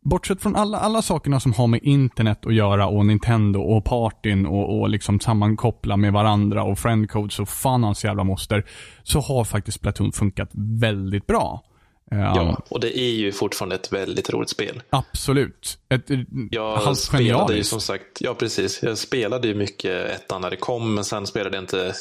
[0.00, 4.46] bortsett från alla, alla sakerna som har med internet att göra och Nintendo och partyn
[4.46, 8.66] och, och liksom sammankoppla med varandra och friendcodes och fan hans jävla moster,
[9.02, 11.62] så har faktiskt Splatoon funkat väldigt bra.
[12.10, 14.82] Ja, och det är ju fortfarande ett väldigt roligt spel.
[14.90, 15.78] Absolut.
[15.88, 20.40] Ett, ett Jag halvt spelade ju som sagt, ja precis, jag spelade ju mycket ettan
[20.40, 21.94] när det kom, men sen spelade jag inte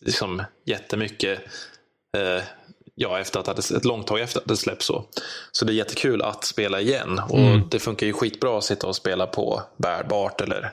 [0.00, 1.38] liksom jättemycket
[2.16, 2.42] eh,
[2.94, 5.04] ja, efter att det ett långt tag efter att det släppts så.
[5.52, 7.68] Så det är jättekul att spela igen och Mm.
[7.70, 10.70] det funkar ju skitbra att sitta och spela på bärbart eller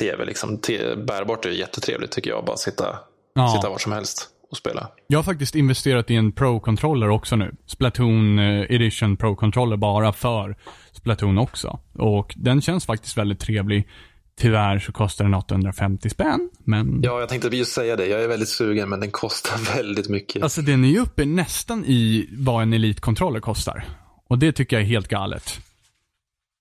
[0.00, 0.24] tv.
[0.24, 0.58] Liksom.
[0.58, 2.98] Te- bärbart är ju jättetrevligt tycker jag, bara sitta,
[3.34, 3.52] Ja.
[3.56, 4.88] sitta var som helst och spela.
[5.06, 7.54] Jag har faktiskt investerat i en Pro-controller också nu.
[7.66, 10.56] Splatoon eh, Edition Pro-controller bara för
[10.92, 11.80] Splatoon också.
[11.92, 13.88] Och den känns faktiskt väldigt trevlig.
[14.36, 17.00] Tyvärr så kostar den 850 spänn, men...
[17.02, 18.06] Ja, jag tänkte just säga det.
[18.06, 20.42] Jag är väldigt sugen, men den kostar väldigt mycket.
[20.42, 23.84] Alltså den är ju uppe nästan i vad en Elite-controller kostar.
[24.28, 25.60] Och det tycker jag är helt galet.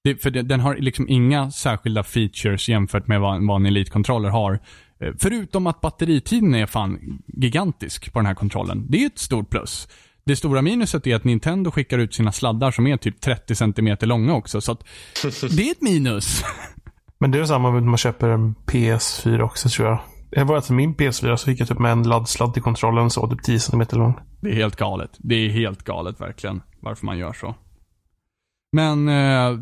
[0.03, 4.59] Det, för den har liksom inga särskilda features jämfört med vad, vad en Elite-controller har.
[5.03, 8.85] Eh, Förutom att batteritiden är fan gigantisk på den här kontrollen.
[8.89, 9.87] Det är ett stort plus.
[10.25, 13.97] Det stora minuset är att Nintendo skickar ut sina sladdar som är typ 30 cm
[14.01, 14.83] långa också, så att
[15.51, 16.43] det är ett minus.
[17.19, 19.99] Men det är samma när man köper en PS4 också tror jag.
[20.29, 23.27] Det var till min PS4 så fick jag typ med en laddsladd till kontrollen så
[23.27, 24.19] typ 10 cm lång.
[24.41, 25.11] Det är helt galet.
[25.17, 27.55] Det är helt galet verkligen, varför man gör så.
[28.71, 29.59] Men eh,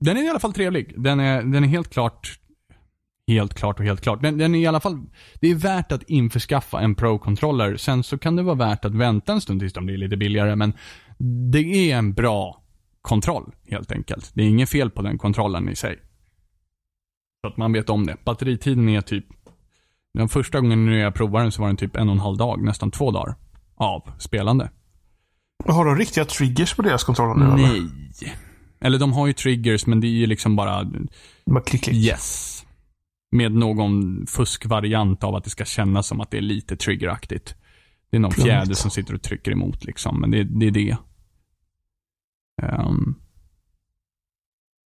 [0.00, 0.94] den är i alla fall trevlig.
[0.96, 2.38] Den är, den är helt klart,
[3.26, 4.22] helt klart och helt klart.
[4.22, 5.02] Den, den är i alla fall,
[5.40, 7.76] det är värt att införskaffa en Pro-controller.
[7.76, 10.56] Sen så kan det vara värt att vänta en stund tills de blir lite billigare,
[10.56, 10.72] men
[11.52, 12.62] det är en bra
[13.02, 14.30] kontroll helt enkelt.
[14.34, 15.98] Det är inget fel på den kontrollen i sig.
[17.44, 18.16] Så att man vet om det.
[18.24, 19.24] Batteritiden är typ,
[20.14, 22.62] den första gången jag provade den så var den typ en och en halv dag,
[22.62, 23.34] nästan två dagar
[23.76, 24.70] av spelande.
[25.64, 27.80] Har de riktiga triggers på deras kontroller nu eller?
[27.80, 28.36] Nej.
[28.80, 30.84] Eller de har ju triggers, men det är ju liksom bara
[31.50, 31.96] Bara klick, klick.
[31.96, 32.55] yes.
[33.30, 37.54] Med någon fuskvariant av att det ska kännas som att det är lite triggeraktigt.
[38.10, 40.96] Det är någon fjäder som sitter och trycker emot liksom, men det, det är det.
[42.62, 43.14] Ehm.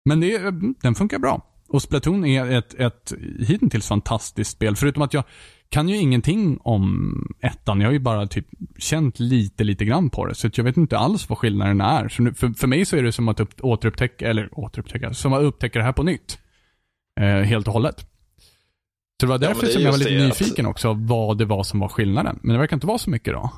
[0.04, 1.52] men det, den funkar bra.
[1.68, 4.76] Och Splatoon är ett, ett hittills fantastiskt spel.
[4.76, 5.24] Förutom att jag
[5.68, 7.80] kan ju ingenting om ettan.
[7.80, 8.46] Jag har ju bara typ
[8.78, 10.34] känt lite, lite grann på det.
[10.34, 12.08] Så jag vet inte alls vad skillnaden är.
[12.08, 15.32] Så nu, för, för mig så är det som att upp, återupptäcka, eller återupptäcka, som
[15.32, 16.38] att upptäcka det här på nytt.
[17.20, 18.11] Eh, helt och hållet.
[19.22, 21.38] Så det var därför det är som jag var lite det att- nyfiken också, vad
[21.38, 22.38] det var som var skillnaden.
[22.42, 23.52] Men det verkar inte vara så mycket då.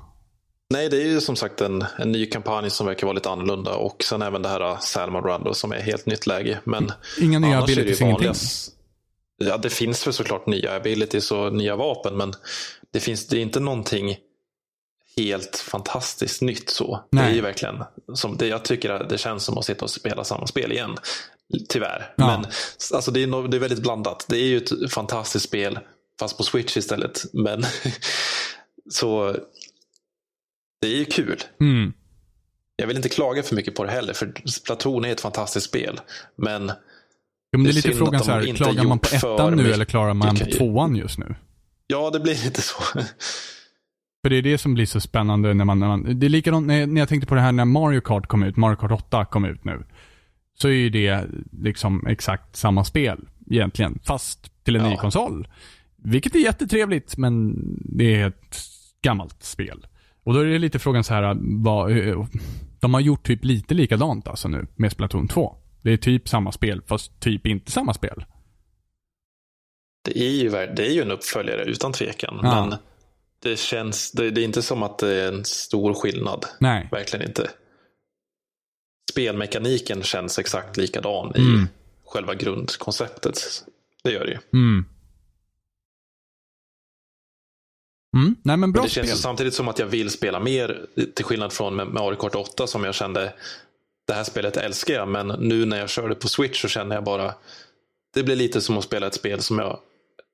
[0.70, 3.74] Nej, det är ju som sagt en, en ny kampanj som verkar vara lite annorlunda
[3.74, 6.59] och sen även det här uh, Salmon Run då, som är helt nytt läge.
[6.64, 8.33] Men Inga nya är det abilities, ingenting.
[9.38, 12.33] Ja, det finns väl såklart nya abilities och nya vapen, men
[12.92, 14.16] det, finns, det är inte någonting
[15.16, 17.00] helt fantastiskt nytt så.
[17.11, 17.31] Det Nej.
[17.31, 17.77] är ju verkligen,
[18.14, 20.96] som det, jag tycker att det känns som att sitta och spela samma spel igen.
[21.69, 22.14] Tyvärr.
[22.17, 22.27] Ja.
[22.27, 22.45] Men
[22.95, 24.27] alltså, det, är no, det är väldigt blandat.
[24.29, 25.79] Det är ju ett fantastiskt spel,
[26.21, 27.25] fast på Switch istället.
[27.33, 27.64] Men
[28.90, 29.37] så
[30.81, 31.38] det är ju kul.
[31.61, 31.93] Mm.
[32.77, 36.01] Jag vill inte klaga för mycket på det heller, för Splatoon är ett fantastiskt spel.
[36.37, 36.73] Men
[37.51, 39.57] Ja, men det är Det är lite frågan så här, klagar man på ettan nu
[39.57, 39.75] mycket.
[39.75, 40.59] eller klarar man Mycket.
[40.59, 41.35] tvåan just nu?
[41.87, 42.83] ja, det blir lite så.
[44.23, 46.67] För det är det som blir så spännande när man, när man det är likadant
[46.67, 49.25] när, när jag tänkte på det här när Mario Kart kom ut, Mario Kart 8
[49.25, 49.85] kom ut nu.
[50.55, 51.25] Så är ju det
[51.62, 54.90] liksom exakt samma spel egentligen, fast till en Ja.
[54.90, 55.49] ny konsol.
[55.97, 57.55] Vilket är jättetrevligt, men
[57.99, 58.61] det är ett
[59.03, 59.87] gammalt spel.
[60.25, 62.27] Och då är det lite frågan så här, vad, eh,
[62.81, 65.57] de har gjort typ lite likadant alltså nu med Splatoon 2.
[65.83, 68.25] Det är typ samma spel, fast typ inte samma spel.
[70.05, 72.40] Det är ju, det är ju en uppföljare utan tvekan.
[72.43, 72.67] Ja.
[72.67, 72.79] Men
[73.43, 76.45] det känns, det, det är inte som att det är en stor skillnad.
[76.61, 76.88] Nej.
[76.93, 77.51] Verkligen inte.
[79.11, 81.69] Spelmekaniken känns exakt likadan i Mm.
[82.07, 83.64] själva grundkonceptet.
[84.05, 84.38] Det gör det ju.
[84.53, 84.85] Mm.
[88.17, 88.35] Mm.
[88.43, 89.17] Nej men bra Men det känns spel.
[89.17, 90.87] ju samtidigt som att jag vill spela mer.
[91.14, 93.33] Till skillnad från med Mario Kart 8 som jag kände.
[94.07, 95.09] Det här spelet älskar jag.
[95.09, 97.35] Men nu när jag kör det på Switch så känner jag bara.
[98.14, 99.79] Det blir lite som att spela ett spel som jag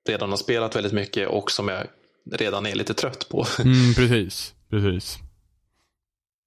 [0.08, 1.28] redan har spelat väldigt mycket.
[1.28, 1.86] Och som jag
[2.32, 3.46] redan är lite trött på.
[3.58, 4.54] Mm, precis.
[4.70, 5.18] Precis.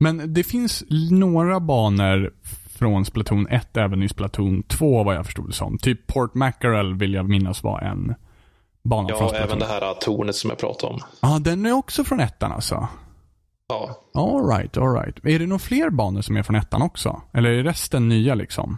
[0.03, 2.33] Men det finns några banor
[2.69, 5.77] från Splatoon 1 även i Splatoon 2 vad jag förstod det som.
[5.77, 8.15] Typ Port Mackerel vill jag minnas var en
[8.83, 9.47] bana från Ja, Splatoon.
[9.47, 10.99] även det här tornet som jag pratade om.
[11.21, 12.87] Ja, den är också från ettan alltså.
[13.67, 15.25] Ja, All right, all right.
[15.25, 17.21] Är det några fler banor som är från ettan också?
[17.33, 18.77] Eller är resten nya liksom?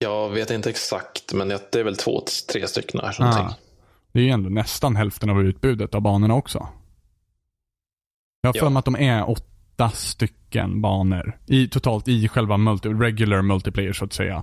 [0.00, 1.32] jag vet inte exakt.
[1.34, 2.20] Men det är väl två,
[2.52, 3.16] tre stycken här.
[3.20, 3.54] Ah.
[4.12, 6.68] Det är ju ändå nästan hälften av utbudet av banorna också.
[8.40, 8.70] Jag har för Ja.
[8.70, 9.44] mig att de är åtta
[9.88, 11.38] stycken banor.
[11.46, 14.42] I, totalt i själva multi, regular multiplayer så att säga.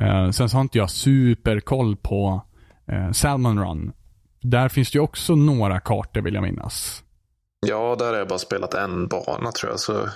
[0.00, 2.42] Eh, sen så har inte jag superkoll på
[2.86, 3.92] eh, Salmon Run.
[4.40, 7.04] Där finns det ju också några kartor vill jag minnas.
[7.66, 9.80] Ja, där har jag bara spelat en bana tror jag.
[9.80, 10.08] Så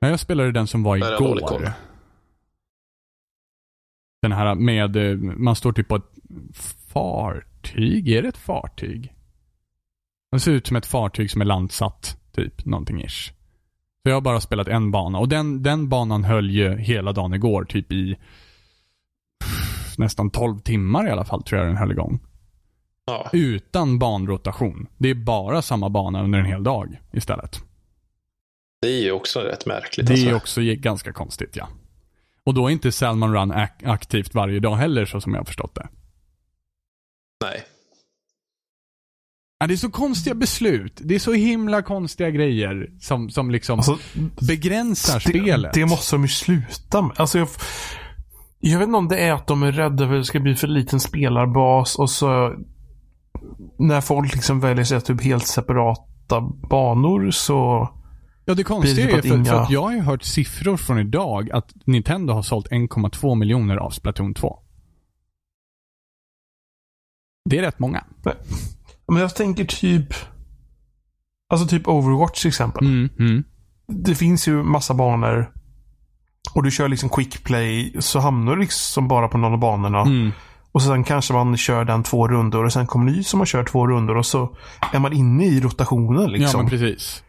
[0.00, 1.72] Men jag spelade den som var igår.
[4.22, 6.12] Den här med, eh, man står typ på ett
[6.92, 8.08] fartyg.
[8.08, 9.14] Är det ett fartyg?
[10.32, 12.64] Det ser ut som ett fartyg som är landsatt, typ.
[12.64, 13.32] Någonting ish.
[14.08, 15.18] Så jag har bara spelat en bana.
[15.18, 18.16] Och den, den banan höll ju hela dagen igår, typ i
[19.44, 22.20] pff, nästan 12 timmar i alla fall, tror jag den höll igång.
[23.06, 24.86] ja, Utan banrotation.
[24.98, 27.60] Det är bara samma bana under en hel dag istället.
[28.82, 30.06] det är ju också rätt märkligt.
[30.06, 30.28] Det alltså.
[30.28, 31.68] är också ganska konstigt, ja.
[32.44, 35.44] Och då är inte Salmon Run ak- aktivt varje dag heller, så som jag har
[35.44, 35.88] förstått det.
[37.44, 37.64] Nej.
[39.60, 41.00] Ja, det är så konstiga beslut.
[41.04, 43.98] Det är så himla konstiga grejer som, som liksom Alltså,
[44.48, 45.74] begränsar det, spelet.
[45.74, 47.12] det måste de ju sluta med.
[47.16, 47.48] Alltså jag,
[48.60, 50.54] jag vet inte om det är att de är rädda för att det ska bli
[50.54, 52.54] för liten spelarbas och så
[53.78, 56.40] när folk liksom väljer sig typ helt separata
[56.70, 57.88] banor så
[58.44, 60.22] ja, det konstiga det är på för, att för inga- att jag har ju hört
[60.22, 64.58] siffror från idag att Nintendo har sålt 1,2 miljoner av Splatoon 2.
[67.50, 68.04] Det är rätt många.
[69.12, 70.14] Men jag tänker typ
[71.50, 72.86] Alltså typ Overwatch till exempel.
[72.86, 73.44] Mm, mm.
[73.86, 75.52] Det finns ju massa banor.
[76.54, 80.00] Och du kör liksom quick play så hamnar du liksom bara på någon av banorna.
[80.00, 80.32] Mm.
[80.72, 83.70] Och sen kanske man kör den två rundor och sen kommer ny som har kört
[83.72, 84.56] två rundor och så
[84.92, 86.60] är man inne i rotationen Ja, liksom.
[86.60, 87.22] men precis.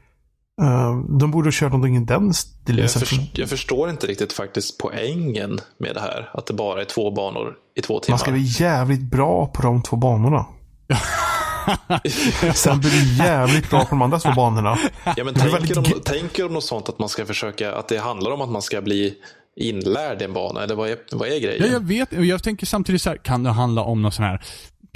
[0.61, 2.81] Eh, de borde ha kört någonting i den stilen.
[2.81, 6.29] Jag, först, jag förstår inte riktigt faktiskt poängen med det här.
[6.33, 8.13] Att det bara är två banor i två timmar.
[8.13, 10.45] Man ska bli jävligt bra på de två banorna.
[12.53, 14.77] Sen blir du jävligt bra på de andra två banorna.
[15.05, 17.87] Ja, men tänker, väldigt de, ge- tänker de något sånt att man ska försöka, att
[17.87, 19.13] det handlar om att man ska bli
[19.55, 20.63] inlärd i en bana?
[20.63, 21.65] Eller vad är, vad är grejen?
[21.65, 22.11] Ja, jag vet.
[22.11, 24.41] Jag tänker samtidigt så här, kan det handla om någon sån här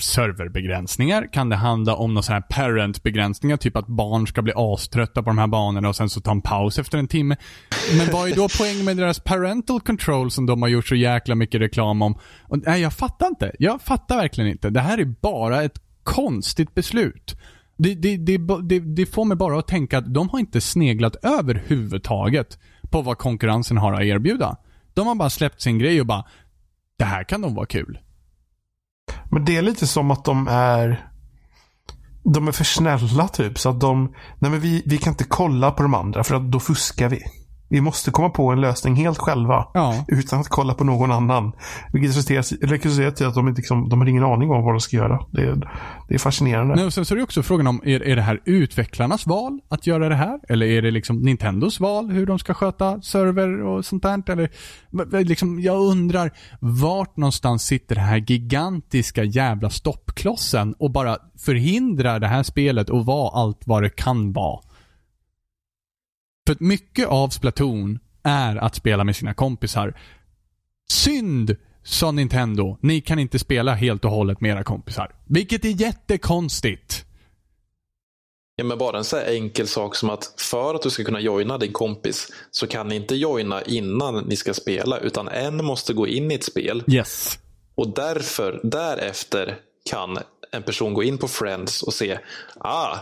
[0.01, 1.33] serverbegränsningar?
[1.33, 3.57] Kan det handla om någon sån här parent-begränsningar?
[3.57, 6.41] Typ att barn ska bli aströtta på de här banorna och sen så ta en
[6.41, 7.35] paus efter en timme.
[7.97, 11.35] Men vad är då poängen med deras parental control som de har gjort så jäkla
[11.35, 12.17] mycket reklam om?
[12.41, 13.51] Och, nej, jag fattar inte.
[13.59, 14.69] Jag fattar verkligen inte.
[14.69, 17.35] Det här är bara ett konstigt beslut.
[17.77, 21.15] Det, det, det, det, det får mig bara att tänka att de har inte sneglat
[21.23, 22.59] överhuvudtaget
[22.91, 24.57] på vad konkurrensen har att erbjuda.
[24.93, 26.25] De har bara släppt sin grej och bara,
[26.97, 27.99] det här kan nog vara kul.
[29.31, 31.09] Men det är lite som att de är...
[32.23, 33.59] de är för snälla typ.
[33.59, 36.51] Så att de, nej men vi, vi kan inte kolla på de andra för att
[36.51, 37.21] då fuskar vi.
[37.73, 39.67] Vi måste komma på en lösning helt själva.
[39.73, 40.05] Ja.
[40.07, 41.51] Utan att kolla på någon annan.
[41.93, 44.97] Vilket resulterar till att de inte liksom, de har ingen aning om vad de ska
[44.97, 45.25] göra.
[45.31, 45.69] Det är,
[46.07, 46.75] det är fascinerande.
[46.75, 49.59] Nej, och sen så är det också frågan om, är, är det här utvecklarnas val
[49.69, 50.39] att göra det här?
[50.49, 54.29] Eller är det liksom Nintendos val hur de ska sköta server och sånt där?
[54.29, 62.19] Eller, liksom, jag undrar, vart någonstans sitter den här gigantiska jävla stoppklossen och bara förhindrar
[62.19, 64.59] det här spelet och vara allt vad det kan vara?
[66.47, 69.99] För att mycket av Splatoon är att spela med sina kompisar.
[70.89, 72.77] Synd, sa Nintendo.
[72.81, 75.15] Ni kan inte spela helt och hållet med era kompisar.
[75.25, 77.05] Vilket är jättekonstigt.
[78.55, 81.57] Ja, men bara en så enkel sak som att för att du ska kunna joina
[81.57, 86.07] din kompis så kan ni inte joina innan ni ska spela utan en måste gå
[86.07, 87.39] in i ett spel Yes.
[87.75, 90.17] och därför, därefter kan
[90.51, 92.19] en person gå in på Friends och se
[92.59, 92.97] ah,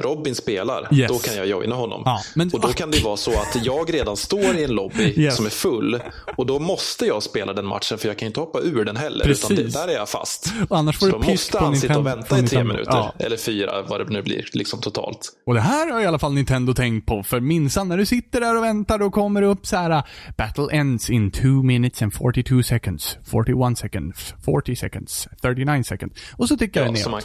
[0.00, 1.08] Robin spelar, Yes.
[1.08, 2.02] då kan jag joina honom.
[2.04, 5.14] Ja, men- och då kan det vara så att jag redan står i en lobby
[5.16, 5.36] Yes.
[5.36, 6.00] som är full
[6.36, 9.24] och då måste jag spela den matchen för jag kan inte hoppa ur den heller.
[9.24, 9.50] Precis.
[9.50, 10.52] Utan det, där är jag fast.
[10.68, 12.92] Och annars får Så du då måste han sitta och vänta i tre minuter.
[12.92, 13.14] Ja.
[13.18, 15.28] Eller fyra, vad det nu blir liksom totalt.
[15.46, 17.22] Och det här har i alla fall Nintendo tänkt på.
[17.22, 20.02] För minsann, när du sitter där och väntar, då kommer det upp så här:
[20.36, 23.18] Battle ends in 2 minutes and 42 seconds.
[23.30, 24.34] 41 seconds.
[24.44, 25.28] 40 seconds.
[25.42, 26.14] 39 seconds.
[26.36, 27.00] Och så tickar det Ja, ner.
[27.00, 27.20] så, man,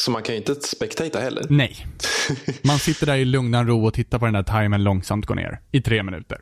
[0.00, 1.46] så man kan ju inte spectata heller.
[1.48, 1.86] Nej.
[2.64, 5.60] Man sitter där i lugnan ro och tittar på den där timern långsamt gå ner.
[5.72, 6.38] I tre minuter.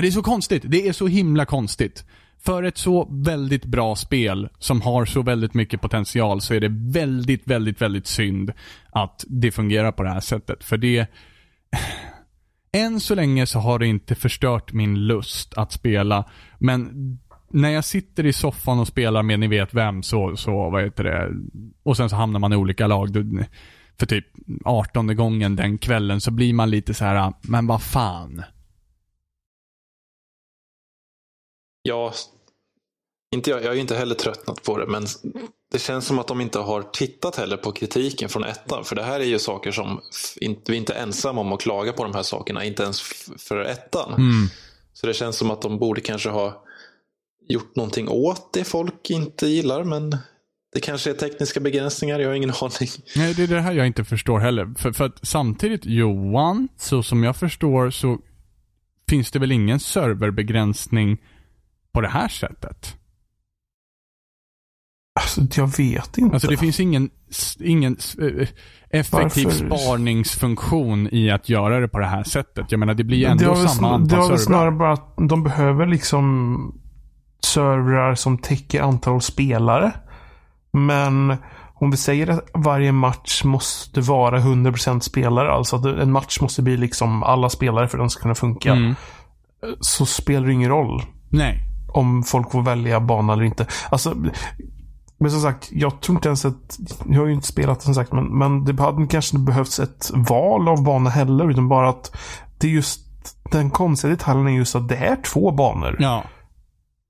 [0.00, 0.62] Det är så konstigt.
[0.66, 2.04] Det är så himla konstigt.
[2.38, 6.68] För ett så väldigt bra spel som har så väldigt mycket potential så är det
[6.70, 8.52] väldigt, väldigt, väldigt synd
[8.90, 10.64] att det fungerar på det här sättet.
[10.64, 11.06] För det...
[12.72, 16.30] Än så länge så har det inte förstört min lust att spela.
[16.58, 17.18] Men
[17.52, 21.04] när jag sitter i soffan och spelar med ni vet vem så, så vad heter
[21.04, 21.30] det,
[21.82, 23.12] och sen så hamnar man i olika lag.
[23.12, 23.44] Då-
[23.98, 24.26] För typ
[24.64, 28.42] 18 gången den kvällen så blir man lite så här, men vad fan.
[31.82, 32.12] Ja,
[33.34, 35.06] inte jag, jag har ju inte heller tröttnat på det, men
[35.72, 38.84] det känns som att de inte har tittat heller på kritiken från ettan.
[38.84, 40.00] För det här är ju saker som,
[40.40, 43.02] vi är inte ensamma om att klaga på de här sakerna, inte ens
[43.38, 44.14] för ettan.
[44.14, 44.46] Mm.
[44.92, 46.64] Så det känns som att de borde kanske ha
[47.48, 50.16] gjort någonting åt det folk inte gillar, men
[50.74, 52.88] det kanske är tekniska begränsningar, jag har ingen aning.
[53.16, 54.74] Nej, det är det här jag inte förstår heller.
[54.78, 58.18] För, för att samtidigt, Johan, så som jag förstår så
[59.08, 61.18] finns det väl ingen serverbegränsning
[61.94, 62.96] på det här sättet?
[65.20, 66.34] Alltså, jag vet inte.
[66.34, 67.10] Alltså det finns ingen,
[67.60, 68.48] ingen s- eh,
[68.90, 69.66] effektiv Varför?
[69.78, 72.66] sparningsfunktion i att göra det på det här sättet.
[72.70, 74.92] Jag menar, det blir det ändå väl, samma sn- det har antal väl snarare bara
[74.92, 76.81] att de behöver liksom
[77.44, 79.92] servrar som täcker antal spelare.
[80.72, 81.36] Men
[81.74, 86.62] om vi säger att varje match måste vara 100% spelare, alltså att en match måste
[86.62, 88.72] bli liksom alla spelare för att den ska kunna funka.
[88.72, 88.94] Mm.
[89.80, 91.58] Så spelar det ingen roll Nej.
[91.88, 93.66] om folk får välja bana eller inte.
[93.90, 94.14] Alltså,
[95.18, 96.78] men som sagt, jag tror inte ens att...
[97.06, 100.10] Jag har ju inte spelat som sagt, men, men det hade kanske inte behövts ett
[100.14, 101.50] val av bana heller.
[101.50, 102.16] Utan bara att
[102.58, 103.00] det är just
[103.50, 106.24] den konstiga detaljen är just att det är två banor Ja.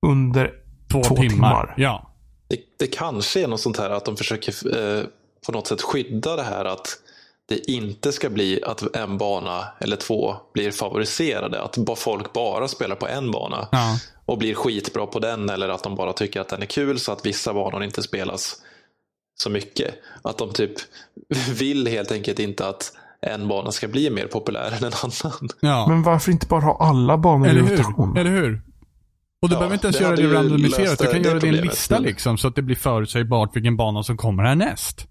[0.07, 0.51] Under
[0.93, 1.29] Två, Två timmar.
[1.29, 1.75] timmar.
[1.77, 2.11] Ja.
[2.49, 5.05] Det, det kanske är något sånt här att de försöker eh,
[5.47, 6.89] på något sätt skydda det här att
[7.49, 11.63] det inte ska bli att en bana eller två blir favoriserade.
[11.63, 13.99] Att folk bara spelar på en bana Ja.
[14.27, 17.13] och blir skitbra på den eller att de bara tycker att den är kul så
[17.13, 18.57] att vissa banor inte spelas
[19.43, 19.95] så mycket.
[20.23, 20.73] Att de typ
[21.59, 22.93] vill helt enkelt inte att
[23.27, 25.49] en bana ska bli mer populär än en annan.
[25.61, 25.87] ja.
[25.89, 28.13] Men varför inte bara ha alla banor i Eller rotation?
[28.17, 28.21] hur?
[28.21, 28.63] Eller hur?
[29.43, 30.99] Och du Ja, behöver inte ens det göra det randomiserat.
[30.99, 33.77] Du kan det göra det i en lista liksom, så att det blir förutsägbart vilken
[33.77, 35.09] bana som kommer härnäst.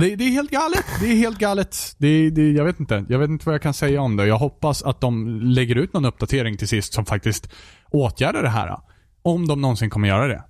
[0.00, 0.84] Det, det är helt galet.
[1.00, 1.76] Det är helt galet.
[1.98, 3.04] Det, det, jag vet inte.
[3.08, 4.26] Jag vet inte vad jag kan säga om det.
[4.26, 7.48] Jag hoppas att de lägger ut någon uppdatering till sist som faktiskt
[7.90, 8.78] åtgärdar det här.
[9.22, 10.44] Om de någonsin kommer göra det.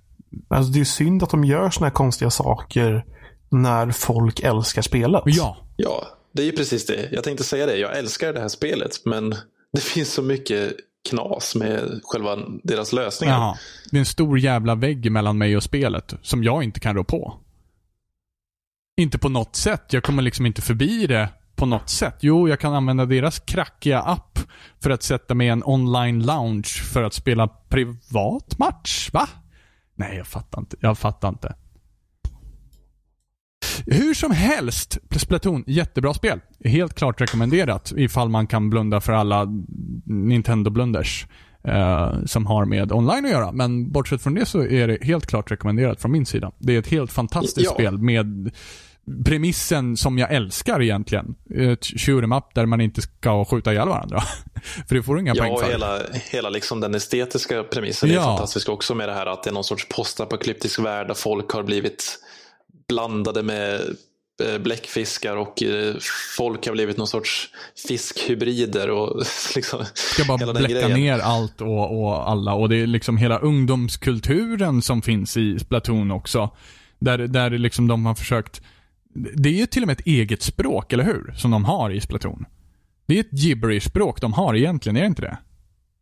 [0.47, 3.05] Alltså, det är synd att de gör såna här konstiga saker
[3.51, 5.21] när folk älskar spelet.
[5.25, 5.57] Ja.
[5.77, 6.03] Ja,
[6.33, 7.09] det är ju precis det.
[7.11, 7.77] Jag tänkte säga det.
[7.77, 9.35] Jag älskar det här spelet men
[9.73, 10.75] det finns så mycket
[11.09, 13.33] knas med själva deras lösningar.
[13.33, 13.57] Jaha.
[13.91, 17.03] Det är en stor jävla vägg mellan mig och spelet som jag inte kan rå
[17.03, 17.39] på.
[18.97, 19.93] Inte på något sätt.
[19.93, 22.15] Jag kommer liksom inte förbi det på något sätt.
[22.19, 24.39] Jo, jag kan använda deras krackiga app
[24.79, 29.09] för att sätta mig i en online lounge för att spela privat match.
[29.13, 29.29] Va?
[29.95, 30.77] Nej, jag fattar inte.
[30.79, 31.55] Jag fattar inte.
[33.85, 36.39] Hur som helst, Splatoon, jättebra spel.
[36.65, 39.45] Helt klart rekommenderat ifall man kan blunda för alla
[40.05, 41.25] Nintendo-blunders.
[41.67, 43.51] eh, som har med online att göra.
[43.51, 46.51] Men bortsett från det så är det helt klart rekommenderat från min sida.
[46.59, 47.73] Det är ett helt fantastiskt Ja.
[47.73, 48.51] spel med
[49.25, 51.35] premissen som jag älskar egentligen.
[51.55, 54.21] Ett shoot 'em up där man inte ska skjuta ihjäl varandra.
[54.87, 55.71] för det får du inga Ja, poäng för.
[55.71, 55.99] hela,
[56.31, 58.21] hela liksom den estetiska premissen är Ja.
[58.23, 61.63] fantastisk också med det här att det är någon sorts postapokalyptisk värld där folk har
[61.63, 62.19] blivit
[62.87, 63.81] blandade med
[64.43, 65.95] eh, bläckfiskar och eh,
[66.37, 67.49] folk har blivit någon sorts
[67.87, 69.23] fiskhybrider och
[69.55, 72.53] liksom ska bara bläcka ner allt och, och alla.
[72.53, 76.49] Och det är liksom hela ungdomskulturen som finns i Splatoon också.
[76.99, 78.61] Där, där liksom de har försökt...
[79.13, 81.33] Det är ju till och med ett eget språk, eller hur?
[81.37, 82.45] Som de har i Splatoon.
[83.07, 85.37] Det är ett gibberish-språk de har egentligen, är det inte det?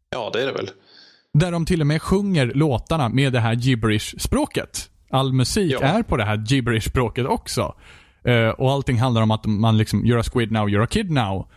[0.10, 0.70] Ja, det är det väl.
[1.34, 4.90] Där de till och med sjunger låtarna med det här gibberish-språket.
[5.14, 5.80] All musik Ja.
[5.82, 7.76] är på det här gibberish-språket också.
[8.24, 11.12] Eh, och allting handlar om att man liksom, you're a squid now, you're a kid
[11.12, 11.50] now.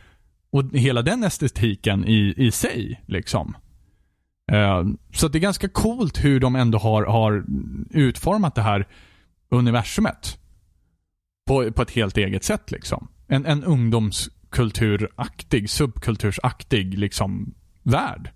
[0.50, 3.56] Och hela den estetiken i, i sig, liksom.
[4.52, 7.44] Eh, så att det är ganska coolt hur de ändå har, har
[7.90, 8.88] utformat det här
[9.50, 10.38] universumet.
[11.46, 13.08] På, på ett helt eget sätt, liksom.
[13.28, 18.30] En, en ungdomskulturaktig, subkultursaktig, liksom, värld.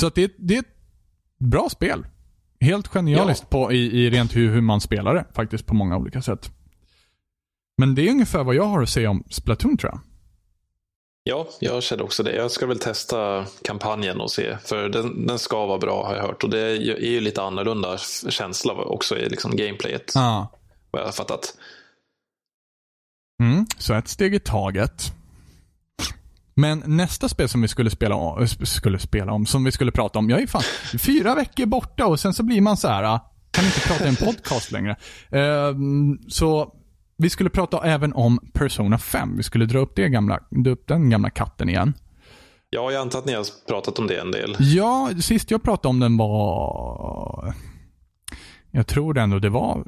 [0.00, 0.76] Så att det, det är ett
[1.42, 2.06] bra spel.
[2.60, 6.22] Helt genialiskt på, i, i rent hur, hur man spelar det faktiskt på många olika
[6.22, 6.50] sätt.
[7.78, 10.00] Men det är ungefär vad jag har att säga om Splatoon tror jag.
[11.24, 12.34] Ja, jag känner också det.
[12.36, 14.58] Jag ska väl testa kampanjen och se.
[14.64, 16.44] För den, den ska vara bra har jag hört.
[16.44, 20.12] Och det är ju, är ju lite annorlunda känsla också i liksom gameplayet.
[20.14, 20.52] Ja.
[20.90, 21.54] Vad jag har fattat.
[23.42, 25.12] Mm, så ett steg i taget.
[26.54, 30.18] Men nästa spel som vi skulle spela om, skulle spela om, som vi skulle prata
[30.18, 30.30] om.
[30.30, 30.62] Jag är fan
[30.98, 34.08] fyra veckor borta och sen så blir man så här, ah, kan inte prata i
[34.08, 34.96] en podcast längre.
[35.30, 36.74] Ehm, så
[37.16, 39.36] vi skulle prata även om Persona 5.
[39.36, 41.94] Vi skulle dra upp, det gamla, dra upp den gamla katten igen.
[42.70, 44.56] Ja, jag antar att ni har pratat om det en del.
[44.58, 47.54] Ja, sist jag pratade om den var...
[48.70, 49.84] Jag tror ändå det var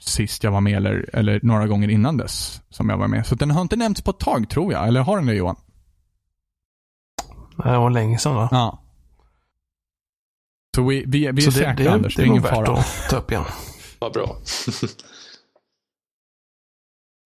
[0.00, 3.26] sist jag var med eller, eller några gånger innan dess som jag var med.
[3.26, 4.88] Så den har inte nämnts på ett tag tror jag.
[4.88, 5.56] Eller har den det Johan?
[7.64, 8.48] Det var länge sedan va?
[8.50, 8.80] Ja.
[10.76, 12.34] Så vi, vi, vi är Så det, säkra det, Anders, det det är är nog
[12.36, 12.78] ingen värt fara.
[12.78, 13.44] att ta upp igen.
[13.98, 14.36] Vad bra.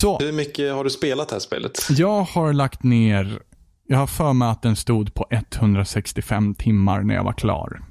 [0.03, 1.79] Så, Hur mycket har du spelat det här spelet?
[1.91, 3.43] jag har lagt ner,
[3.87, 7.85] jag har för mig att den stod på 165 timmar när jag var klar.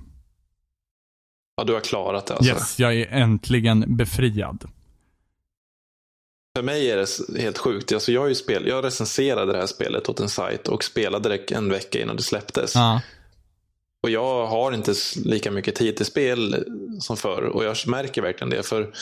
[1.55, 2.51] Ja, du har klarat det alltså.
[2.53, 4.65] Yes, jag är äntligen befriad.
[6.57, 7.91] För mig är det helt sjukt.
[7.91, 11.51] Alltså, jag, ju spel, jag recenserade det här spelet åt en sajt och spelade det
[11.51, 12.75] en vecka innan det släpptes.
[12.75, 13.01] Ja.
[14.03, 16.65] Och jag har inte lika mycket tid till spel
[16.99, 17.41] som förr.
[17.41, 18.63] Och jag märker verkligen det.
[18.63, 18.93] För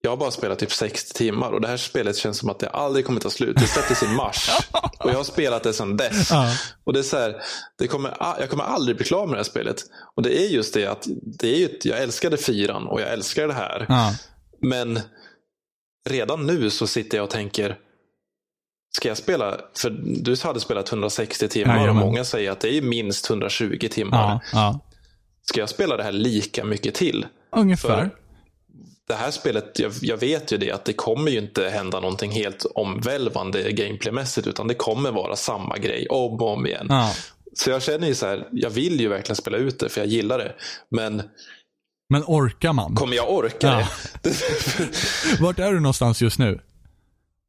[0.00, 1.52] jag har bara spelat typ 60 timmar.
[1.52, 3.56] Och det här spelet känns som att det aldrig kommer ta slut.
[3.56, 4.50] Det släpptes i mars.
[4.98, 6.30] och jag har spelat det sedan dess.
[6.30, 6.52] Ja.
[6.84, 7.42] Och det är så här,
[7.78, 9.82] det kommer, jag kommer aldrig bli klar med det här spelet.
[10.16, 13.48] Och det är just det att det är ju, jag älskade fyran och jag älskar
[13.48, 13.86] det här.
[13.88, 14.14] Ja.
[14.62, 15.00] Men
[16.08, 17.78] redan nu så sitter jag och tänker,
[18.96, 19.90] ska jag spela, för
[20.22, 22.02] du hade spelat 160 timmar och Jajamän.
[22.02, 24.18] många säger att det är minst 120 timmar.
[24.18, 24.40] Ja.
[24.52, 24.80] ja.
[25.42, 27.26] Ska jag spela det här lika mycket till?
[27.56, 27.88] Ungefär.
[27.88, 28.10] För
[29.08, 32.30] det här spelet, jag, jag vet ju det att det kommer ju inte hända någonting
[32.30, 36.86] helt omvälvande gameplaymässigt utan det kommer vara samma grej om och om igen.
[36.88, 37.14] Ja.
[37.54, 40.08] Så jag känner ju så här, jag vill ju verkligen spela ut det för jag
[40.08, 40.54] gillar det.
[40.90, 41.22] Men
[42.12, 42.94] Men orkar man?
[42.94, 43.88] kommer jag orka Ja.
[44.22, 44.30] det?
[45.40, 46.60] Vart är du någonstans just nu?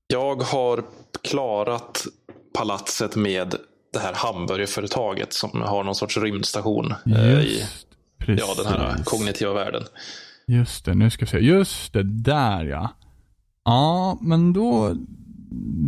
[0.08, 0.84] Jag har
[1.24, 2.06] klarat
[2.58, 3.56] palatset med
[3.94, 7.64] det här hamburgerföretaget som har någon sorts rymdstation eh, i
[8.18, 8.46] precis.
[8.48, 9.84] ja, den här kognitiva världen.
[10.48, 11.38] Just det, nu ska vi se.
[11.40, 12.90] Just det, där ja.
[13.66, 14.96] Ja, men då...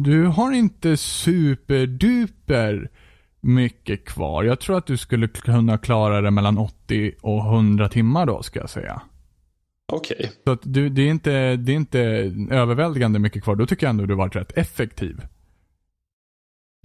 [0.05, 2.89] Du har inte superduper
[3.43, 4.43] mycket kvar.
[4.43, 8.59] Jag tror att du skulle kunna klara det mellan 80 och 100 timmar då, ska
[8.59, 9.01] jag säga.
[9.91, 11.99] Okej, Så att du, det, är inte, det är inte
[12.51, 13.55] överväldigande mycket kvar.
[13.55, 15.21] Då tycker jag ändå du varit rätt effektiv.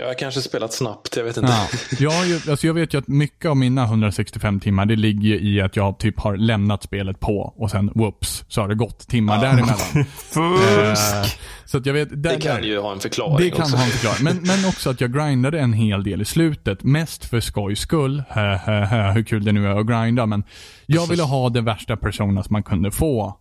[0.01, 1.53] Jag har kanske spelat snabbt, jag vet inte.
[1.53, 1.69] Ja.
[1.99, 5.29] Jag, har ju, alltså jag vet ju att mycket av mina 165 timmar, det ligger
[5.29, 8.75] ju i att jag typ har lämnat spelet på och sen whoops, så har det
[8.75, 9.77] gått timmar däremellan.
[10.17, 11.15] Fusk!
[11.15, 11.25] Eh,
[11.65, 13.77] så att jag vet, där, Det kan ju ha en förklaring det kan också.
[13.77, 14.25] ha en förklaring.
[14.25, 16.83] Men, men också att jag grindade en hel del i slutet.
[16.85, 18.23] Mest för skojs skull.
[18.29, 20.27] Hö, hö, hö, hur kul det nu är att grinda.
[20.27, 20.45] Men
[20.87, 23.41] jag ville ha det värsta personas man kunde få.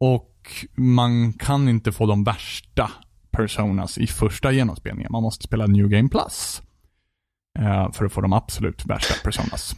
[0.00, 0.34] Och
[0.76, 2.90] man kan inte få de värsta
[3.30, 5.12] personas i första genomspelningen.
[5.12, 6.62] Man måste spela New Game Plus.
[7.58, 9.76] eh, för att få de absolut värsta personas.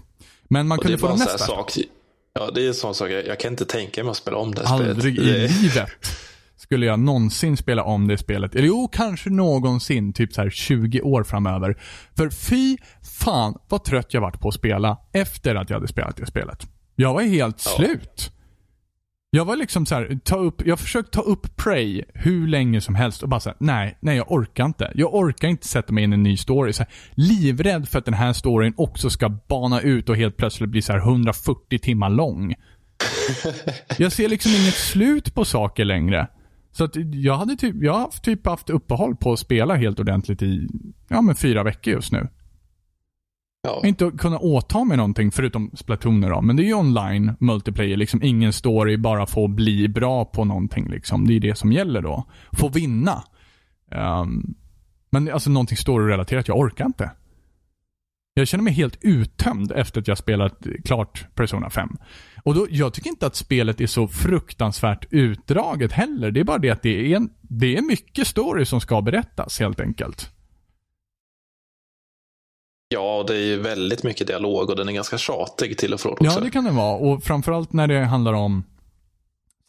[0.49, 1.79] Men man kunde få de en sån näst här värsta.
[1.81, 1.87] sak.
[2.33, 3.11] Ja, det är en sån sak.
[3.11, 5.29] Jag, jag kan inte tänka mig att spela om det Aldrig spelet.
[5.29, 5.91] i Det- livet
[6.57, 8.55] skulle jag någonsin spela om det spelet.
[8.55, 11.83] Eller jo, kanske någonsin, typ så här 20 år framöver.
[12.17, 12.77] För fy
[13.21, 16.67] fan vad trött jag varit på att spela efter att jag hade spelat det spelet.
[16.97, 17.71] Jag var helt Ja.
[17.77, 18.33] slut.
[19.33, 22.95] Jag var liksom så här, ta upp, jag försökte ta upp Prey hur länge som
[22.95, 24.93] helst och bara såhär, nej, nej jag orkar inte.
[24.95, 26.73] Jag orkar inte sätta mig in i en ny story.
[26.73, 30.71] Så här, livrädd för att den här storyn också ska bana ut och helt plötsligt
[30.71, 32.55] bli så här 140 timmar lång.
[33.99, 36.27] jag ser liksom inget slut på saker längre.
[36.73, 40.43] Så att jag hade typ, jag har typ haft uppehåll på att spela helt ordentligt
[40.43, 40.69] i,
[41.09, 42.29] ja men fyra veckor just nu.
[43.63, 43.83] Ja.
[43.85, 46.41] Inte kunna åta mig någonting förutom Splatoon då.
[46.41, 50.89] Men det är ju online multiplayer, liksom ingen story, bara få bli bra på någonting
[50.89, 51.27] liksom.
[51.27, 52.25] Det är det som gäller då.
[52.53, 53.25] Få vinna.
[53.95, 54.55] Um,
[55.11, 57.11] men alltså någonting story-relaterat, jag orkar inte.
[58.35, 61.89] Jag känner mig helt uttömd efter att jag spelat klart Persona 5.
[62.43, 66.31] Och då, jag tycker inte att spelet är så fruktansvärt utdraget heller.
[66.31, 69.61] Det är bara det att det är, en, det är mycket story som ska berättas
[69.61, 70.31] helt enkelt
[72.95, 76.13] ja, det är ju väldigt mycket dialog och den är ganska tjatig till och från
[76.13, 76.25] också.
[76.25, 76.97] Ja, det kan det vara.
[76.97, 78.65] Och framförallt när det handlar om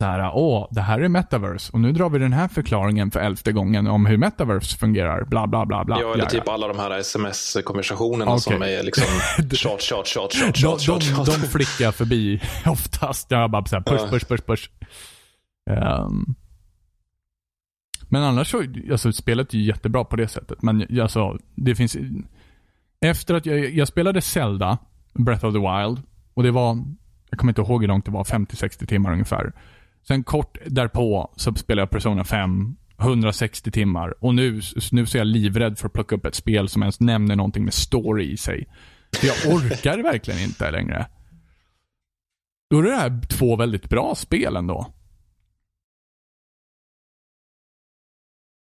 [0.02, 3.20] så här, åh, det här är metaverse och nu drar vi den här förklaringen för
[3.20, 6.02] elfte gången om hur metaverse fungerar, bla bla bla bla.
[6.02, 8.42] Ja, eller typ alla de här sms-konversationerna Okej.
[8.42, 9.08] som är liksom
[9.52, 11.26] tjat, tjat, tjat, tjat, De, tjat, de, tjat.
[11.26, 13.32] de flickar förbi oftast.
[13.32, 14.70] Jag bara så här, push, push, push, push.
[15.70, 16.26] Ehm.
[18.10, 20.62] men annars så, alltså spelet är ju jättebra på det sättet.
[20.62, 21.98] Men alltså, det finns...
[23.06, 24.78] Efter att jag, jag spelade Zelda,
[25.14, 26.02] Breath of the Wild,
[26.34, 26.84] och det var,
[27.30, 29.54] jag kommer inte ihåg hur långt det var, 50-60 timmar ungefär.
[30.08, 34.24] Sen kort därpå så spelade jag Persona 5, 160 timmar.
[34.24, 37.00] Och nu, nu så är jag livrädd för att plocka upp ett spel som ens
[37.00, 38.68] nämner någonting med story i sig.
[39.16, 41.08] För jag orkar verkligen inte längre.
[42.70, 44.94] Då är det här två väldigt bra spel ändå.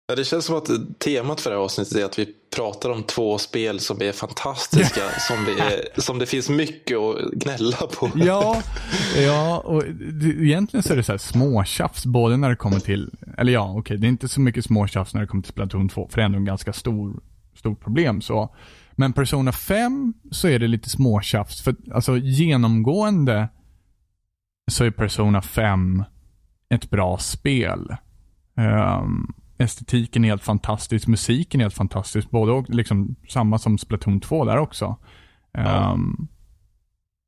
[0.08, 3.02] Ja, det känns som att temat för det här avsnittet är att vi pratar om
[3.02, 8.10] två spel som är fantastiska, som, vi är, som det finns mycket att gnälla på.
[8.14, 8.62] Ja,
[9.16, 9.84] ja och
[10.40, 13.98] egentligen så är det så här småtjafs både när det kommer till, eller ja, okej,
[13.98, 16.26] det är inte så mycket småtjafs när det kommer till Splatoon 2, för det är
[16.26, 17.22] ändå en ganska stor,
[17.54, 18.56] stort problem så.
[18.92, 23.48] Men Persona 5 så är det lite småtjafs, för alltså genomgående
[24.70, 26.04] så är Persona 5
[26.68, 27.96] ett bra spel.
[28.56, 29.26] Ehm,
[29.58, 34.44] estetiken är helt fantastisk, musiken är helt fantastisk, både och liksom samma som Splatoon 2
[34.44, 34.96] där också.
[35.52, 35.92] Ja.
[35.92, 36.28] Ehm,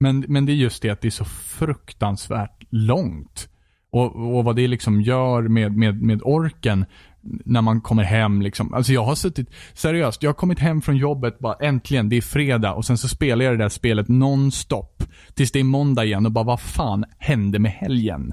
[0.00, 3.48] men, men det är just det att det är så fruktansvärt långt.
[3.90, 6.84] Och, och vad det liksom gör med, med, med orken
[7.20, 8.74] när man kommer hem liksom.
[8.74, 12.22] Alltså jag har suttit, seriöst, jag har kommit hem från jobbet bara äntligen, det är
[12.22, 15.02] fredag och sen så spelar jag det där spelet nonstop.
[15.34, 18.32] Tills det är måndag igen och bara vad fan hände med helgen?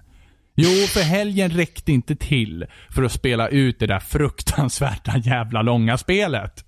[0.56, 5.98] Jo, för helgen räckte inte till för att spela ut det där fruktansvärda jävla långa
[5.98, 6.66] spelet.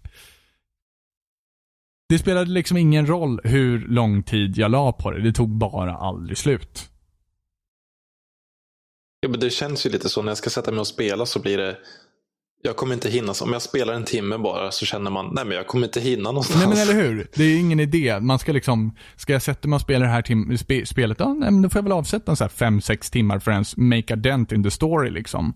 [2.10, 5.22] Det spelade liksom ingen roll hur lång tid jag la på det.
[5.22, 6.90] Det tog bara aldrig slut.
[9.20, 11.40] Ja, men det känns ju lite så när jag ska sätta mig och spela så
[11.40, 11.78] blir det
[12.62, 13.34] jag kommer inte hinna.
[13.44, 16.24] Om jag spelar en timme bara så känner man, nej men jag kommer inte hinna
[16.32, 16.60] någonstans.
[16.60, 17.28] Nej men eller hur?
[17.36, 18.20] Det är ingen idé.
[18.20, 21.34] Man ska liksom, ska jag sätta mig och spela det här tim- spe, spelet, ja,
[21.34, 23.78] nej, men då får jag väl avsätta en så här 5-6 timmar för att ens
[23.78, 25.54] make a dent in the story liksom.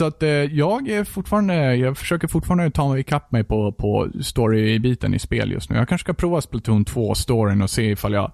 [0.00, 4.10] Så att eh, jag är fortfarande, jag försöker fortfarande ta mig ikapp mig på, på
[4.22, 5.76] story-biten i spel just nu.
[5.76, 8.32] Jag kanske ska prova Splatoon 2-storyn och se ifall jag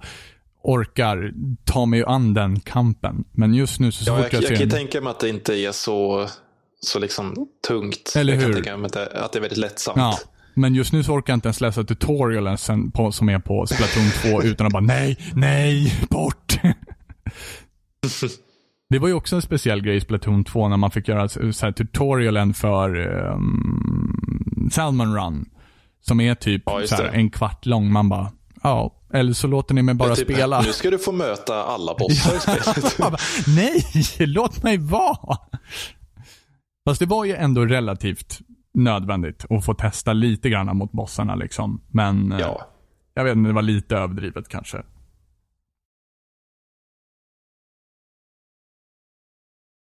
[0.63, 1.33] orkar
[1.65, 3.25] ta mig an den kampen.
[3.33, 5.21] Men just nu så, så Ja, fort jag, jag, jag, kan en- tänka mig att
[5.21, 6.29] det inte är så,
[6.81, 8.13] så liksom tungt.
[8.17, 8.55] Eller jag kan hur?
[8.55, 9.97] tänka mig att det, är väldigt lättsamt.
[9.99, 10.19] Ja,
[10.55, 13.67] men just nu så orkar jag inte ens läsa tutorialen sen på, som är på
[13.67, 16.59] Splatoon 2 utan att bara nej, nej, bort.
[18.91, 21.41] Det var ju också en speciell grej i Splatoon 2 när man fick göra så
[21.67, 25.49] här tutorialen för um, Salmon Run.
[26.01, 27.93] Som är typ Ja, så här, en kvart lång.
[27.93, 28.33] Man bara,
[28.63, 30.61] ja, eller så låter ni mig bara typ, spela.
[30.61, 33.21] Nu ska du få möta alla bossar i spelet.
[33.57, 33.85] Nej,
[34.19, 35.39] låt mig vara.
[36.89, 38.39] Fast det var ju ändå relativt
[38.75, 41.81] nödvändigt att få testa lite grann mot bossarna liksom.
[41.89, 42.67] Men eh, Ja.
[43.15, 44.83] jag vet inte, det var lite överdrivet kanske.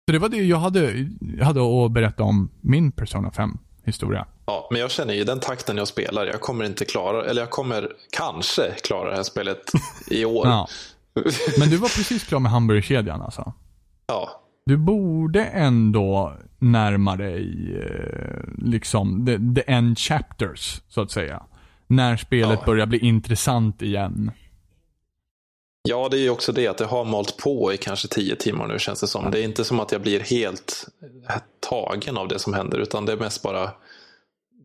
[0.08, 1.08] Så det var det jag hade,
[1.38, 4.26] jag hade att berätta om min Persona 5 historia.
[4.50, 7.50] Ja, men jag känner ju den takten jag spelar, jag kommer inte klara, eller jag
[7.50, 9.70] kommer kanske klara det här spelet
[10.10, 10.46] i år.
[10.50, 10.68] Ja.
[11.58, 13.52] Men du var precis klar med hamburgerkedjan alltså?
[14.06, 14.30] ja.
[14.66, 21.42] Du borde ändå närma dig eh, liksom the, the end chapters, så att säga.
[21.86, 22.66] När spelet Ja.
[22.66, 24.30] börjar bli intressant igen.
[25.88, 28.68] Ja, det är ju också det att det har malt på i kanske tio timmar
[28.68, 29.30] nu känns det som.
[29.30, 30.86] Det är inte som att jag blir helt
[31.70, 33.70] tagen av det som händer utan det är mest bara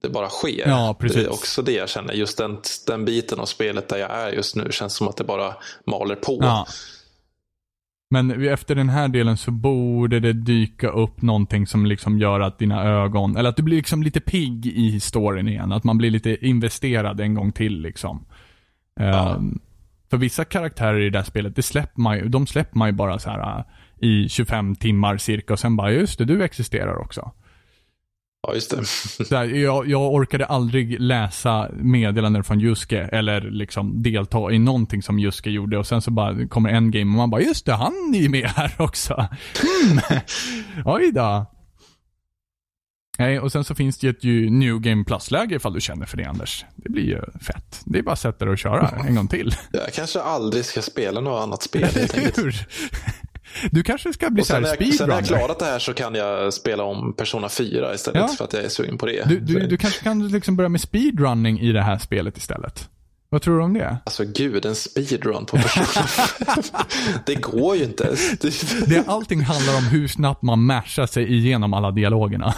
[0.01, 0.67] det bara sker.
[0.67, 1.17] Ja, precis.
[1.17, 2.13] Det är också det jag känner.
[2.13, 5.23] Just den, den biten av spelet där jag är just nu känns som att det
[5.23, 5.53] bara
[5.85, 6.37] maler på.
[6.41, 6.67] Ja.
[8.09, 12.59] Men efter den här delen så borde det dyka upp någonting som liksom gör att
[12.59, 15.71] dina ögon, eller att du blir liksom lite pigg i historien igen.
[15.71, 18.25] Att man blir lite investerad en gång till liksom.
[18.99, 19.35] Ja.
[19.35, 19.59] Um,
[20.09, 22.91] för vissa karaktärer i det här spelet, det släpper man ju, de släpper man ju
[22.91, 23.65] bara så här uh,
[23.99, 27.31] i 25 timmar cirka och sen bara, just det, du existerar också.
[28.47, 28.75] Ja, just
[29.29, 29.35] det.
[29.35, 35.19] Här, jag, jag orkade aldrig läsa meddelanden från Juske eller liksom delta i någonting som
[35.19, 38.15] Juske gjorde och sen så bara kommer en game och man bara just det, han
[38.15, 39.13] är ju med här också.
[39.61, 39.99] Hmm.
[40.85, 41.45] Oj då.
[43.17, 46.05] Nej, och sen så finns det ju ett ju New Game Plus-läge ifall du känner
[46.05, 46.65] för det Anders.
[46.75, 47.81] Det blir ju fett.
[47.85, 49.55] Det är bara att sätta dig och köra en gång till.
[49.71, 52.55] Jag kanske aldrig ska spela något annat spel helt enkelt.
[53.71, 55.21] Du kanske ska bli Och så sen, när jag, speedrunner.
[55.21, 58.27] klarat det här så kan jag spela om Persona 4 istället Ja.
[58.37, 59.25] för att jag är sugen på det.
[59.29, 62.89] Du, du, du kanske kan liksom börja med speedrunning i det här spelet istället.
[63.29, 63.97] Vad tror du om det?
[64.05, 66.25] Alltså gud, en speedrun på Persona 5.
[67.25, 68.15] det går ju inte.
[68.87, 72.53] Det, allting handlar om hur snabbt man mashar sig igenom alla dialogerna.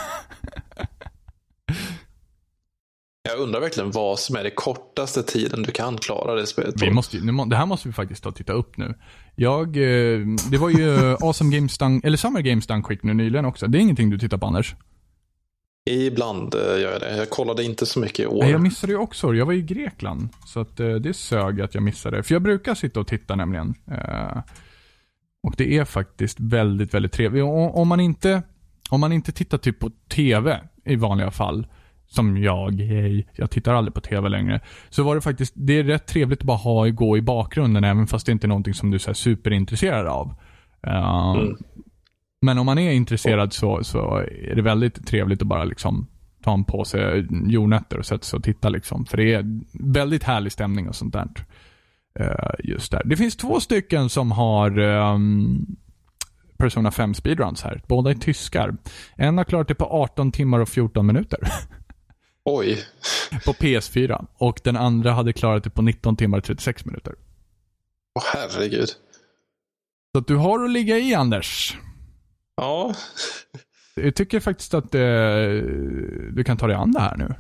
[3.27, 6.81] Jag undrar verkligen vad som är det kortaste tiden du kan klara det spelet.
[6.81, 8.93] Vi måste, nu, det här måste vi faktiskt ta och titta upp nu.
[9.35, 10.19] Jag, eh,
[10.51, 13.67] det var ju Awesome Games Done, eller Summer Games Done Quick nu nyligen också.
[13.67, 14.75] Det är ingenting du tittar på Anders?
[15.87, 17.17] Ibland eh, gör jag det.
[17.17, 18.41] Jag kollade inte så mycket i år.
[18.41, 19.33] Nej, jag missade ju också.
[19.33, 20.29] Jag var i Grekland.
[20.45, 22.23] Så att eh, det sög att jag missade.
[22.23, 23.73] För jag brukar sitta och titta nämligen.
[23.91, 24.37] Eh,
[25.43, 27.43] och det är faktiskt väldigt, väldigt trevligt.
[27.43, 28.41] Om, man inte,
[28.89, 31.67] om man inte tittar typ på TV i vanliga fall.
[32.07, 34.61] Som jag, hej, jag tittar aldrig på TV längre.
[34.89, 38.07] Så var det faktiskt, det är rätt trevligt att bara ha gå i bakgrunden även
[38.07, 40.33] fast det inte är någonting som du är superintresserad av.
[40.87, 41.57] Eh, Mm.
[42.41, 44.17] Men om man är intresserad så, så
[44.49, 46.07] är det väldigt trevligt att bara liksom
[46.43, 49.05] ta en påse jordnötter och sätta sig och titta liksom.
[49.05, 51.27] För det är väldigt härlig stämning och sånt där.
[52.19, 53.01] Eh, just där.
[53.05, 55.65] Det finns två stycken som har ehm,
[56.57, 57.81] Persona 5 speedruns här.
[57.87, 58.77] Båda är tyskar.
[59.15, 61.39] En har klarat det på 18 timmar och 14 minuter
[62.49, 62.85] Oj.
[63.45, 64.27] på PS4.
[64.37, 67.13] Och den andra hade klarat det på 19 timmar och 36 minuter.
[68.19, 68.89] Åh herregud.
[70.11, 71.77] Så att du har att ligga i Anders.
[72.55, 72.93] Ja.
[73.95, 75.01] Jag tycker faktiskt att eh,
[76.31, 77.35] du kan ta dig an det här nu.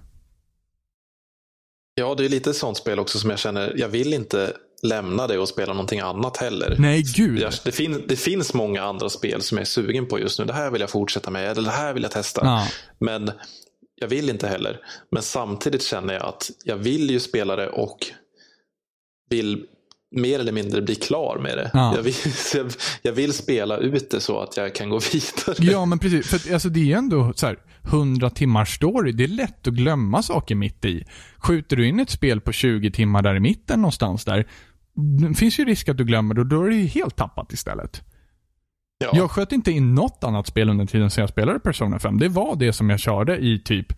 [1.95, 4.53] ja, det är lite sånt spel också som jag känner, jag vill inte
[4.83, 6.75] lämna det och spela någonting annat heller.
[6.79, 7.39] Nej, gud.
[7.39, 10.45] Jag, det, fin, det finns många andra spel som jag är sugen på just nu.
[10.45, 12.41] Det här vill jag fortsätta med, eller det här vill jag testa.
[12.43, 12.67] Ja.
[12.99, 13.31] Men
[13.99, 14.79] jag vill inte heller.
[15.11, 17.97] Men samtidigt känner jag att jag vill ju spela det och
[19.29, 19.65] vill
[20.11, 21.71] mer eller mindre bli klar med det.
[21.73, 21.95] Ja.
[21.95, 22.13] Jag, vill,
[22.53, 22.71] jag,
[23.01, 25.71] jag vill spela ut det så att jag kan gå vidare.
[25.71, 26.27] Ja, men precis.
[26.27, 29.11] För att, alltså, det är ändå så här, 100 timmars story.
[29.11, 31.03] Det är lätt att glömma saker mitt i.
[31.37, 34.47] Skjuter du in ett spel på 20 timmar där i mitten någonstans där,
[35.29, 37.53] det finns ju risk att du glömmer det och då är det ju helt tappat
[37.53, 38.01] istället.
[38.97, 39.09] Ja.
[39.13, 42.19] Jag sköt inte in något annat spel under tiden som jag spelade Persona 5.
[42.19, 43.93] Det var det som jag körde i typ,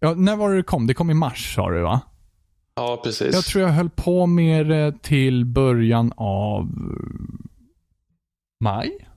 [0.00, 0.86] ja, när var det det kom?
[0.86, 2.00] Det kom i mars sa du va?
[2.78, 3.34] ja, precis.
[3.34, 6.68] Jag tror jag höll på med det till början av
[8.60, 9.08] maj?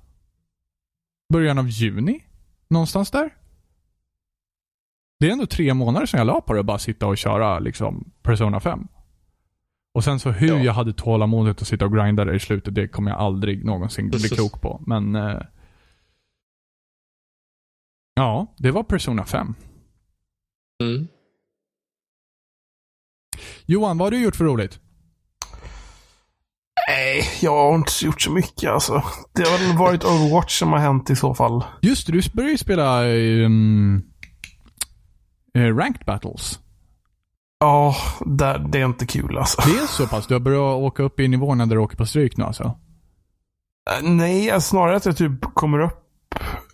[1.34, 2.24] Början av juni?
[2.70, 3.30] Någonstans där?
[5.20, 8.12] Det är ändå tre månader sedan jag la på det bara sitta och köra liksom
[8.22, 8.88] Persona 5.
[9.94, 10.60] Och sen så hur Ja.
[10.64, 14.10] jag hade tålamodet att sitta och grinda det i slutet, det kommer jag aldrig någonsin
[14.10, 14.84] bli klok på.
[14.88, 15.16] Men...
[15.16, 15.42] Eh,
[18.16, 19.54] ja, det var Persona 5.
[20.84, 21.08] Mm.
[23.66, 24.80] Johan, vad har du gjort för roligt?
[26.88, 29.04] Nej, jag har inte gjort så mycket alltså.
[29.34, 31.64] Det har väl varit Overwatch som har hänt i så fall.
[31.82, 34.04] Just det, du började ju spela um,
[35.56, 36.60] Ranked Battles.
[37.62, 37.96] Ja,
[38.26, 39.62] det, det är inte kul alltså.
[39.62, 40.28] Det är så pass?
[40.28, 42.64] Du har börjat åka upp i nivåerna där du åker på stryk nu alltså?
[43.92, 45.98] Eh, Nej, snarare att jag typ kommer upp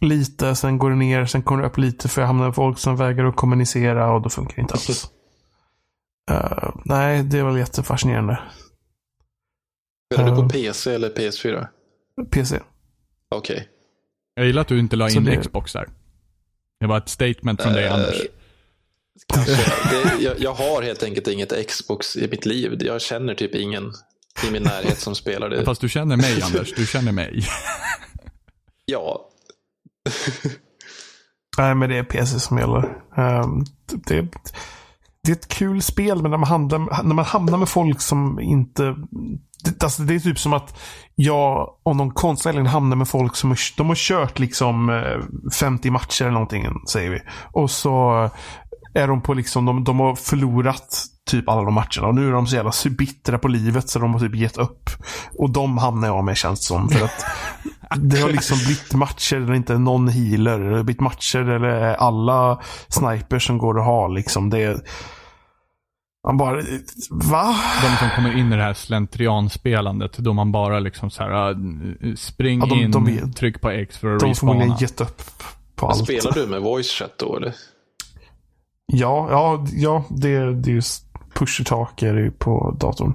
[0.02, 2.80] lite, sen går det ner, sen kommer det upp lite för jag hamnar med folk
[2.80, 5.12] som vägrar att kommunicera och då funkar det inte alls.
[6.32, 8.40] Eh, nej, det är väl jättefascinerande.
[10.14, 11.68] Spelar du på PC eller PS4?
[12.32, 12.60] PC.
[13.36, 13.68] Okej.
[14.34, 15.88] Jag gillar att du inte la in det- Xbox där.
[16.80, 18.22] Det var ett statement från dig, Eh, Anders.
[19.34, 19.54] Kanske.
[19.90, 22.78] Det, jag, jag har helt enkelt inget Xbox i mitt liv.
[22.80, 23.94] Jag känner typ ingen
[24.48, 25.66] i min närhet som spelar det.
[25.66, 26.74] Fast du känner mig, Anders.
[26.74, 27.44] Du känner mig.
[28.90, 29.30] Ja,
[31.58, 32.98] Nej, men det är PC som gäller.
[33.18, 33.64] Ehm,
[34.08, 34.22] det,
[35.24, 38.40] det är ett kul spel, men när man, handlar, när man hamnar med folk som
[38.40, 38.96] inte...
[39.64, 40.80] Det, alltså det är typ som att
[41.16, 45.90] jag av någon konstig anledning hamnar med folk som de har kört liksom eh, 50
[45.92, 47.20] matcher eller någonting, säger vi.
[47.52, 48.30] Och så
[48.98, 52.08] är de på liksom, de, de har förlorat typ alla de matcherna.
[52.08, 54.90] Och nu är de så jävla bittra på livet så de har typ gett upp.
[55.38, 56.90] Och de hamnar jag med känns som.
[56.90, 57.26] För att
[57.98, 60.60] det har liksom blivit matcher där det inte är någon healer.
[60.60, 64.50] Det har blivit matcher där det är alla snipers som går att ha liksom.
[64.50, 64.78] Det är,
[66.28, 66.56] man bara,
[67.12, 67.56] va?
[67.82, 71.56] De som kommer in i det här slentrianspelandet, då man bara liksom så här, äh,
[72.16, 74.82] spring Ja, de- in, de- tryck på X för att De har förmodligen respawna.
[74.82, 75.22] gett upp
[75.76, 75.98] på allt.
[76.04, 77.54] Spelar du med voice chat då eller?
[78.94, 80.82] Ja, ja, ja det, det är ju
[81.34, 83.14] push och talk är det ju på datorn.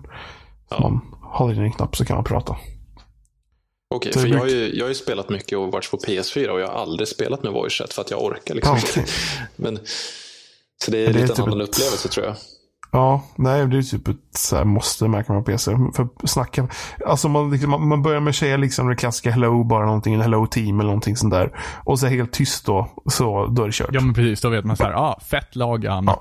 [0.71, 0.81] Ja.
[0.81, 2.57] man håller in en knapp så kan man prata.
[3.95, 6.61] Okej, Så för jag har, ju, jag har ju spelat mycket Overwatch på PS4 och
[6.61, 9.05] jag har aldrig spelat med voice chat för att jag orkar liksom okej.
[9.57, 9.79] Men,
[10.85, 12.35] så det är det är lite typ en annan ett- upplevelse tror jag.
[12.95, 15.77] Ja, nej det är typ ett så här, måste märka man på PC.
[15.95, 16.69] För snacka,
[17.07, 20.21] alltså man, liksom, man, börjar med att säga liksom det klassiska hello, bara någonting, en
[20.21, 21.53] hello team eller någonting sånt där.
[21.85, 23.89] Och så är helt tyst då, så då är det kört.
[23.93, 26.03] Ja men precis, då vet man så här, ah, fett lag, ja.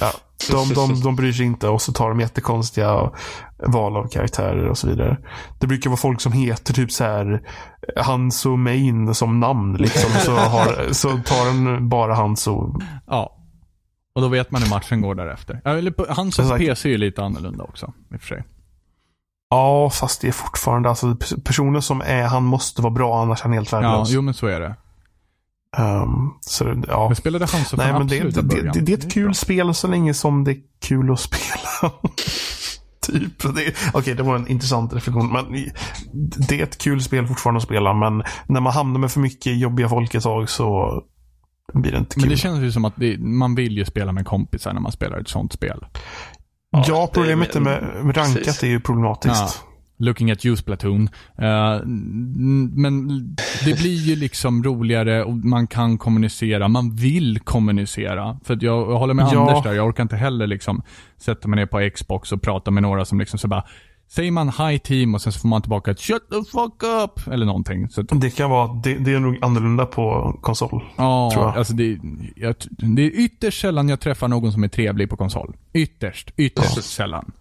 [0.00, 0.12] Ja,
[0.50, 3.10] de, de, de bryr sig inte och så tar de jättekonstiga
[3.66, 5.16] val av karaktärer och så vidare.
[5.58, 7.42] Det brukar vara folk som heter typ så här
[7.96, 10.10] Hanso Main som namn liksom.
[10.10, 12.78] Så, har, så tar den bara Hanso.
[13.06, 13.35] ja.
[14.16, 15.60] Och då vet man hur matchen går därefter.
[15.64, 16.58] Ja, eller Hans Exakt.
[16.58, 18.44] PC är ju lite annorlunda också, i och för sig.
[19.50, 23.42] Ja, fast det är fortfarande alltså personer som är, han måste vara bra annars är
[23.44, 24.10] han helt Ja, värdelös.
[24.10, 24.74] jo men så är det.
[25.76, 27.06] Ehm, så det, ja.
[27.08, 29.34] Men spelade Nej, från men det, det, det, det, det är ett kul bra.
[29.34, 31.92] spel så länge som det är kul att spela.
[33.06, 33.42] typ.
[33.56, 35.32] Det- Okej, det var en intressant reflektion.
[35.32, 35.44] Men
[36.48, 39.58] det är ett kul spel fortfarande att spela, men när man hamnar med för mycket
[39.58, 41.02] jobbiga folk ett tag så
[41.82, 42.20] blir det inte kul.
[42.22, 44.92] Men det känns ju som att det, man vill ju spela med kompisar när man
[44.92, 45.84] spelar ett sånt spel.
[46.70, 48.62] ja, är problemet mer- med, med rankat precis.
[48.62, 49.62] är ju problematiskt.
[49.98, 51.08] Looking at you Splatoon.
[51.38, 53.08] N- men
[53.64, 56.68] det blir ju liksom roligare och man kan kommunicera.
[56.68, 58.38] Man vill kommunicera.
[58.44, 59.40] För att jag, jag håller med Ja.
[59.50, 59.72] Anders där.
[59.72, 60.82] Jag orkar inte heller liksom
[61.16, 63.64] sätta mig ner på Xbox och prata med några som liksom så bara
[64.08, 67.26] Säger man hi team och sen så får man tillbaka ett shut the fuck up
[67.32, 67.88] eller någonting.
[67.88, 70.84] Så att, Det kan vara, det, det är nog annorlunda på konsol.
[70.96, 71.56] ja, tror jag.
[71.56, 71.98] alltså det,
[72.36, 75.56] jag, det är ytterst sällan jag träffar någon som är trevlig på konsol.
[75.72, 76.82] Ytterst, ytterst Ja.
[76.82, 77.32] sällan.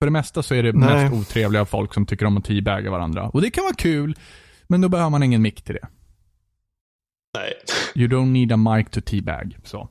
[0.00, 1.10] För det mesta så är det Nej.
[1.10, 3.28] mest otrevliga folk som tycker om att teabagga varandra.
[3.28, 4.16] Och det kan vara kul,
[4.68, 5.88] men då behöver man ingen mick till det.
[7.34, 7.52] Nej.
[7.94, 9.56] You don't need a mic to teabag.
[9.64, 9.88] Så.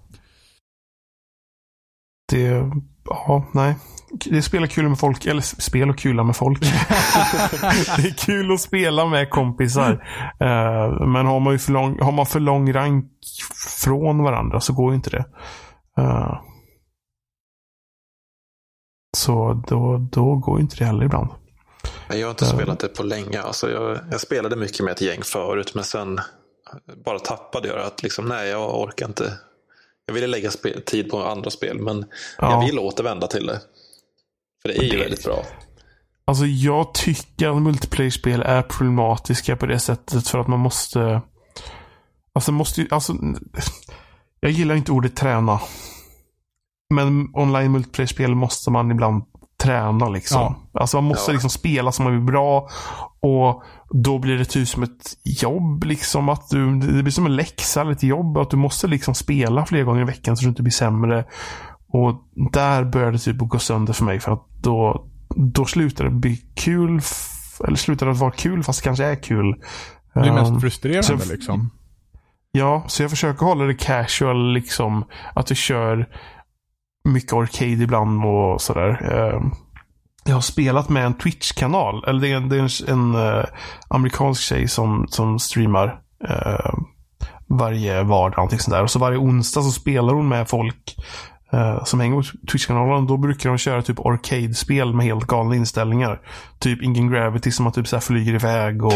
[2.32, 2.71] Det,
[3.09, 3.75] ja, nej.
[4.25, 6.61] Det är spel och kul med folk, eller spel och kula med folk.
[7.97, 9.91] det är kul att spela med kompisar.
[10.39, 13.05] Eh, men har man, ju för lång, har man för lång rank
[13.83, 15.25] från varandra så går ju inte det.
[15.97, 16.41] Eh,
[19.17, 21.29] så då, då går ju inte det heller ibland.
[22.09, 22.51] Jag har inte Ja.
[22.51, 23.41] spelat det på länge.
[23.41, 26.19] Alltså jag, jag spelade mycket med ett gäng förut, men sen
[27.05, 27.85] bara tappade jag det.
[27.85, 29.33] Att liksom, nej, jag orkar inte.
[30.07, 32.05] Jag ville lägga spe- tid på andra spel, men
[32.37, 32.51] Ja.
[32.51, 33.61] jag vill återvända till det.
[34.61, 35.43] För det är ju Det- väldigt bra.
[36.25, 41.21] Alltså jag tycker att multiplayer-spel är problematiska på det sättet för att man måste...
[42.33, 43.13] Alltså måste ju, alltså...
[44.39, 45.59] Jag gillar inte ordet träna.
[46.93, 49.23] Men online multiplayer-spel måste man ibland
[49.63, 50.55] träna liksom.
[50.73, 50.79] Ja.
[50.81, 51.33] Alltså man måste Ja.
[51.33, 52.67] liksom spela så man blir bra.
[53.19, 53.63] Och
[54.03, 56.29] då blir det typ som ett jobb liksom.
[56.29, 58.37] Att du, det blir som en läxa eller ett jobb.
[58.37, 61.25] Att du måste liksom spela flera gånger i veckan så du inte blir sämre.
[61.89, 64.19] Och där började det typ gå sönder för mig.
[64.19, 65.05] För att då,
[65.35, 67.01] då slutar det bli kul.
[67.67, 69.55] Eller slutar det vara kul fast det kanske är kul.
[70.13, 71.69] Det blir Um, mest frustrerande så- liksom.
[72.51, 75.05] Ja, så jag försöker hålla det casual liksom.
[75.35, 76.09] Att vi kör
[77.07, 78.89] mycket arcade ibland och sådär.
[79.11, 79.41] Eh,
[80.25, 82.03] Jag har spelat med en Twitch-kanal.
[82.07, 83.45] Eller det är, det är en, en eh,
[83.87, 85.99] amerikansk tjej som, som streamar
[86.29, 86.73] eh,
[87.49, 88.37] varje vardag.
[88.37, 88.83] Någonting sånt där.
[88.83, 90.95] Och så varje onsdag så spelar hon med folk
[91.51, 93.07] eh, som hänger på Twitch-kanalen.
[93.07, 96.21] Då brukar de köra typ arcade-spel med helt galna inställningar.
[96.59, 98.93] Typ Ingen Gravity som man typ så här flyger iväg och,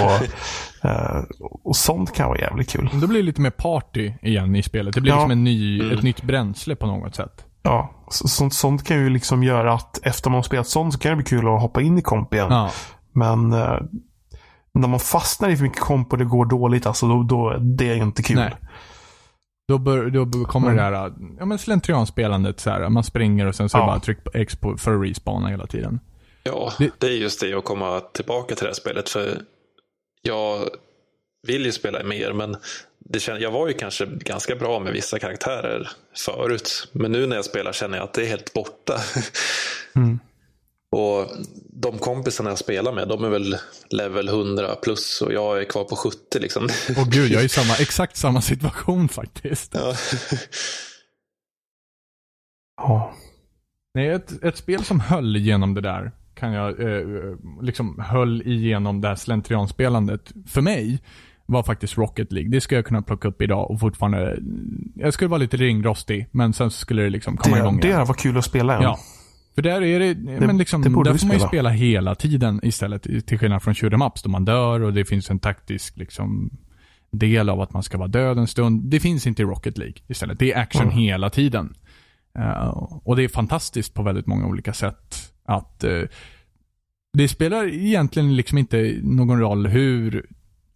[0.83, 1.21] eh,
[1.63, 2.89] och sånt kan vara jävligt kul.
[2.93, 4.93] Då blir det lite mer party igen i spelet.
[4.95, 5.15] Det blir Ja.
[5.17, 5.97] liksom en ny, Mm.
[5.97, 7.45] ett nytt bränsle på något sätt.
[7.63, 10.99] Ja, så, sånt, sånt kan ju liksom göra att efter man har spelat sånt så
[10.99, 12.47] kan det bli kul att hoppa in i komp igen.
[12.51, 12.71] Ja.
[13.13, 13.77] Men eh,
[14.73, 17.89] när man fastnar i för mycket komp och det går dåligt, alltså då, då det
[17.89, 18.35] är inte kul.
[18.35, 18.55] Nej.
[19.67, 20.77] Då, bör, då kommer Mm.
[20.91, 22.59] det där ja, men slentrianspelandet.
[22.59, 23.85] Så här, man springer och sen så Ja.
[23.85, 25.99] bara tryck på X på, för att respawna hela tiden.
[26.43, 27.07] Ja, Det- det...
[27.07, 29.09] är just det att komma tillbaka till det här spelet.
[29.09, 29.41] För
[30.21, 30.59] jag
[31.47, 32.55] vill ju spela mer, men
[33.11, 35.89] det känner, jag var ju kanske ganska bra med vissa karaktärer
[36.25, 36.89] förut.
[36.91, 39.01] Men nu när jag spelar känner jag att det är helt borta.
[39.95, 40.19] Mm.
[40.91, 41.27] Och
[41.69, 43.57] de kompisarna jag spelar med, de är väl
[43.89, 46.69] level 100 plus och jag är kvar på 70 liksom.
[46.97, 49.73] Åh gud, jag är i samma, exakt samma situation faktiskt.
[49.73, 49.95] Ja.
[52.77, 53.13] Ja.
[53.93, 57.07] Nej, ett, ett spel som höll igenom det där, kan jag, eh,
[57.61, 60.99] liksom höll igenom det här slentrianspelandet, för mig,
[61.51, 62.51] var faktiskt Rocket League.
[62.51, 64.39] Det skulle jag kunna plocka upp idag och fortfarande,
[64.95, 67.99] jag skulle vara lite ringrostig, men sen skulle det liksom komma igång Det, igen.
[67.99, 68.83] det var kul att spela än.
[68.83, 68.99] Ja.
[69.55, 70.15] För där är det,
[70.47, 71.69] men liksom, det där får man ju spela.
[71.69, 73.03] hela tiden istället.
[73.27, 76.49] Till skillnad från shoot 'em ups då man dör och det finns en taktisk liksom,
[77.11, 78.83] del av att man ska vara död en stund.
[78.83, 80.39] Det finns inte i Rocket League istället.
[80.39, 80.97] Det är action Mm.
[80.97, 81.73] hela tiden.
[82.39, 82.67] Eh,
[83.03, 85.15] och det är fantastiskt på väldigt många olika sätt.
[85.45, 86.01] Att eh,
[87.17, 90.25] Det spelar egentligen liksom inte någon roll hur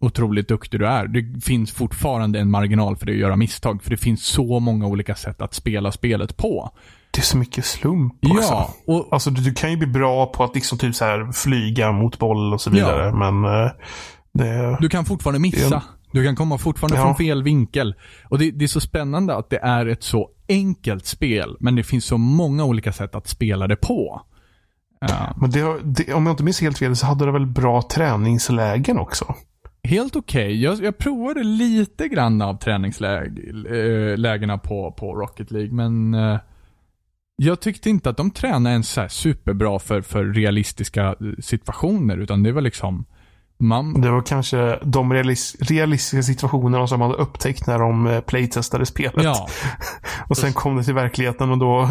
[0.06, 1.06] otroligt duktig du är.
[1.06, 3.82] Det finns fortfarande en marginal för dig att göra misstag.
[3.82, 6.70] För det finns så många olika sätt att spela spelet på.
[7.10, 8.52] Det är så mycket slump också.
[8.52, 11.32] Ja, och Alltså du, du kan ju bli bra på att liksom typ så här
[11.32, 13.12] flyga mot boll och så vidare.
[13.12, 13.70] Men eh,
[14.34, 14.76] det...
[14.80, 15.68] Du kan fortfarande missa.
[15.74, 15.82] Ja.
[16.12, 17.02] Du kan komma fortfarande Ja.
[17.04, 17.94] från fel vinkel.
[18.28, 21.82] Och det, det är så spännande att det är ett så enkelt spel, men det
[21.82, 24.22] finns så många olika sätt att spela det på.
[25.00, 25.34] Ja.
[25.36, 28.98] Men det, det, om jag inte minns helt fel så hade det väl bra träningslägen
[28.98, 29.34] också?
[29.86, 30.62] Helt okej.
[30.62, 36.38] Jag, jag provade lite grann av träningslägena på, på Rocket League, men eh,
[37.36, 42.18] jag tyckte inte att de tränade ens så här superbra för, för realistiska eh, situationer,
[42.18, 43.04] utan det var liksom
[43.58, 48.20] man, Det var kanske de realis, realistiska situationerna som man hade upptäckt när de eh,
[48.20, 49.24] playtestade spelet.
[49.24, 49.48] ja,
[50.28, 51.90] Och sen kom det till verkligheten och då,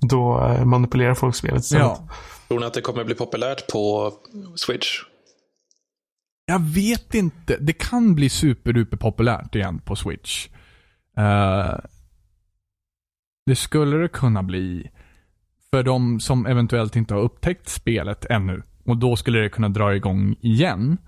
[0.00, 2.08] då eh, manipulerar folk spelet ja.
[2.48, 4.12] Tror ni att det kommer bli populärt på
[4.56, 5.02] Switch?
[6.50, 7.56] Jag vet inte.
[7.60, 10.48] Det kan bli superduper populärt igen på Switch.
[11.18, 11.78] Uh,
[13.46, 14.90] det skulle det kunna bli
[15.70, 18.62] för de som eventuellt inte har upptäckt spelet ännu.
[18.84, 20.98] Och då skulle det kunna dra igång igen.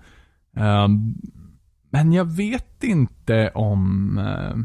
[0.57, 0.87] Eh,
[1.89, 4.17] men jag vet inte om...
[4.17, 4.63] Uh,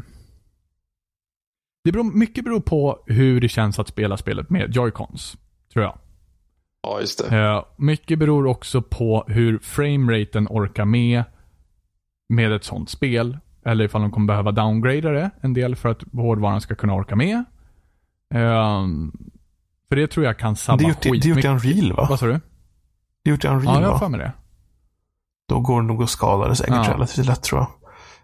[1.83, 5.37] det beror, mycket beror på hur det känns att spela spelet med Joy-Cons.
[5.73, 5.99] Tror jag.
[6.83, 7.37] Ja, just det.
[7.39, 11.23] Eh, mycket beror också på hur frameraten orkar med
[12.29, 13.37] med ett sånt spel.
[13.65, 17.15] Eller ifall de kommer behöva downgrada det en del för att hårdvaran ska kunna orka
[17.15, 17.43] med.
[18.33, 19.11] Ehm,
[19.89, 21.47] för det tror jag kan sabba Det gjort, i- det är gjort i.
[21.47, 22.07] Unreal va?
[22.09, 22.39] Vad sa du?
[23.23, 23.99] Det är gjort i Unreal Ja, jag har va?
[23.99, 24.31] för mig det.
[25.49, 26.93] Då går det nog att skada det säkert Ja.
[26.93, 27.67] relativt lätt tror jag.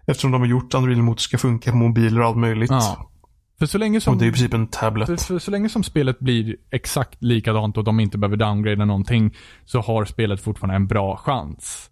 [0.06, 2.70] Eftersom de har gjort Unreal Motor ska funka på mobiler och allt möjligt.
[2.70, 3.10] Ja.
[3.58, 4.14] För så länge som...
[4.14, 5.22] Och det är i princip en För, tablet.
[5.22, 9.34] för så länge som spelet blir exakt likadant och de inte behöver downgrada någonting
[9.64, 11.90] så har spelet fortfarande en bra chans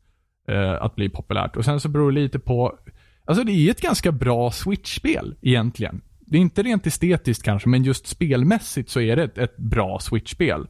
[0.48, 1.56] eh, att bli populärt.
[1.56, 2.78] Och sen så beror det lite på,
[3.24, 6.00] alltså det är ett ganska bra Switch-spel egentligen.
[6.20, 9.98] Det är inte rent estetiskt kanske, men just spelmässigt så är det ett, ett bra
[10.00, 10.68] Switch-spel.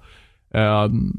[0.54, 1.12] Ehm,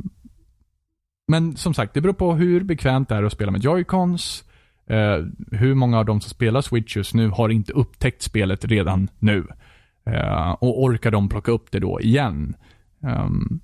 [1.28, 4.44] men som sagt, det beror på hur bekvämt det är att spela med Joy-Cons.
[4.90, 9.10] Eh, hur många av de som spelar Switch just nu har inte upptäckt spelet redan
[9.20, 9.48] nu.
[10.10, 12.56] Eh, och orkar de plocka upp det då igen?
[13.08, 13.60] Ehm,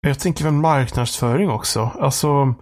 [0.00, 1.80] Jag tänker väl marknadsföring också.
[2.00, 2.54] Alltså.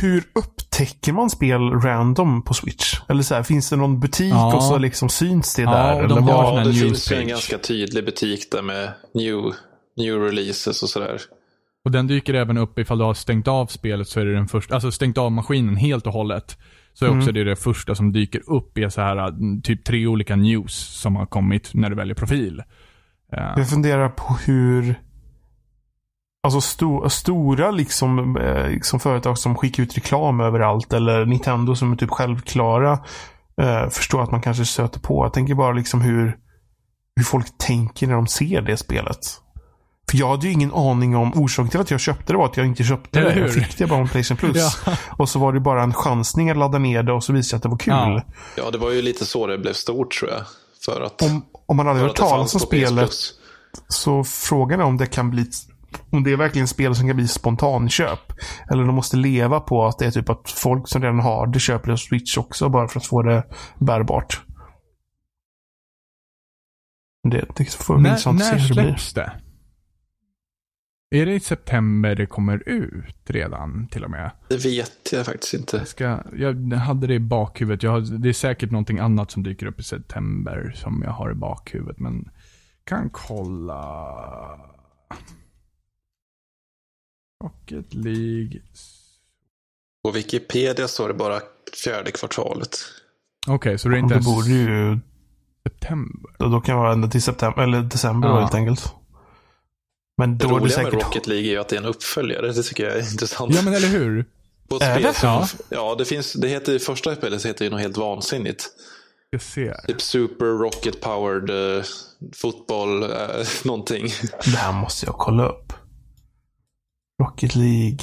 [0.00, 3.00] Hur, upptäcker man spel random på Switch?
[3.08, 4.56] Eller så här, finns det någon butik Ja.
[4.56, 5.92] och så liksom syns det Ja, där?
[5.94, 9.36] och eller de har Ja, det finns ju en ganska tydlig butik där med new,
[9.96, 11.20] new releases och sådär.
[11.84, 14.48] och den dyker även upp ifall du har stängt av spelet så är det den
[14.48, 16.58] första, alltså stängt av maskinen helt och hållet.
[16.98, 17.18] Så är Mm.
[17.20, 20.74] också det det första som dyker upp är så här mm, typ tre olika news
[20.74, 22.62] som har kommit när du väljer profil.
[23.32, 24.94] Eh, Jag funderar på hur
[26.42, 31.92] Alltså sto, stora liksom, eh, liksom företag som skickar ut reklam överallt eller Nintendo som
[31.92, 32.92] är typ självklara
[33.60, 35.24] eh, förstår att man kanske stöter på.
[35.24, 36.36] Jag tänker bara liksom hur,
[37.16, 39.18] hur folk tänker när de ser det spelet.
[40.10, 42.56] För jag hade ju ingen aning om orsaken till att jag köpte det var att
[42.56, 43.38] jag inte köpte det.
[43.38, 44.82] Jag fick det bara om Playstation Plus.
[44.86, 44.96] Ja.
[45.18, 47.56] Och så var det bara en chansning att ladda ner det och så visade det
[47.56, 48.22] att det var kul.
[48.26, 48.34] Ja.
[48.56, 50.40] Ja, det var ju lite så det blev stort tror jag.
[50.84, 53.10] För att, Om, om man hade hört talas om spelet.
[53.88, 55.46] Så frågan är om det kan bli
[56.10, 58.32] om det är verkligen spel som kan bli spontanköp.
[58.70, 61.60] Eller de måste leva på att det är typ att folk som redan har det
[61.60, 63.44] köper en Switch också bara för att få det
[63.78, 64.40] bärbart.
[67.30, 68.84] Det, det får bli när intressant att se när hur det blir.
[68.84, 69.32] släpps det?
[71.10, 74.30] Är det i september det kommer ut redan till och med?
[74.48, 75.76] Det vet jag faktiskt inte.
[75.76, 77.82] Jag, ska, jag hade det i bakhuvudet.
[77.82, 81.30] Jag har, det är säkert någonting annat som dyker upp i september som jag har
[81.30, 81.98] i bakhuvudet.
[81.98, 82.30] Men
[82.84, 84.60] kan kolla.
[87.44, 88.60] Rocket League.
[90.04, 91.40] På Wikipedia står det bara
[91.84, 92.76] fjärde kvartalet.
[93.46, 94.98] Okej, så det är inte det ens borde ju,
[95.68, 96.30] september.
[96.38, 98.40] då kan det vara ända till september, eller december Ja.
[98.40, 98.94] helt enkelt.
[100.18, 100.92] Men då det roliga säkert...
[100.92, 102.52] med Rocket League är ju att det är en uppföljare.
[102.52, 103.54] Det tycker jag är intressant.
[103.54, 104.24] Ja, men eller hur?
[104.68, 105.14] På spel det?
[105.14, 105.48] som, Ja.
[105.68, 105.94] ja.
[105.98, 108.66] det finns, det heter i första spelet så heter det något helt vansinnigt.
[109.30, 109.74] Jag ser.
[109.86, 111.84] Typ Super Rocket Powered eh,
[112.36, 113.08] fotboll, eh,
[113.64, 114.08] någonting.
[114.44, 115.72] Det här måste jag kolla upp.
[117.22, 117.98] Rocket League.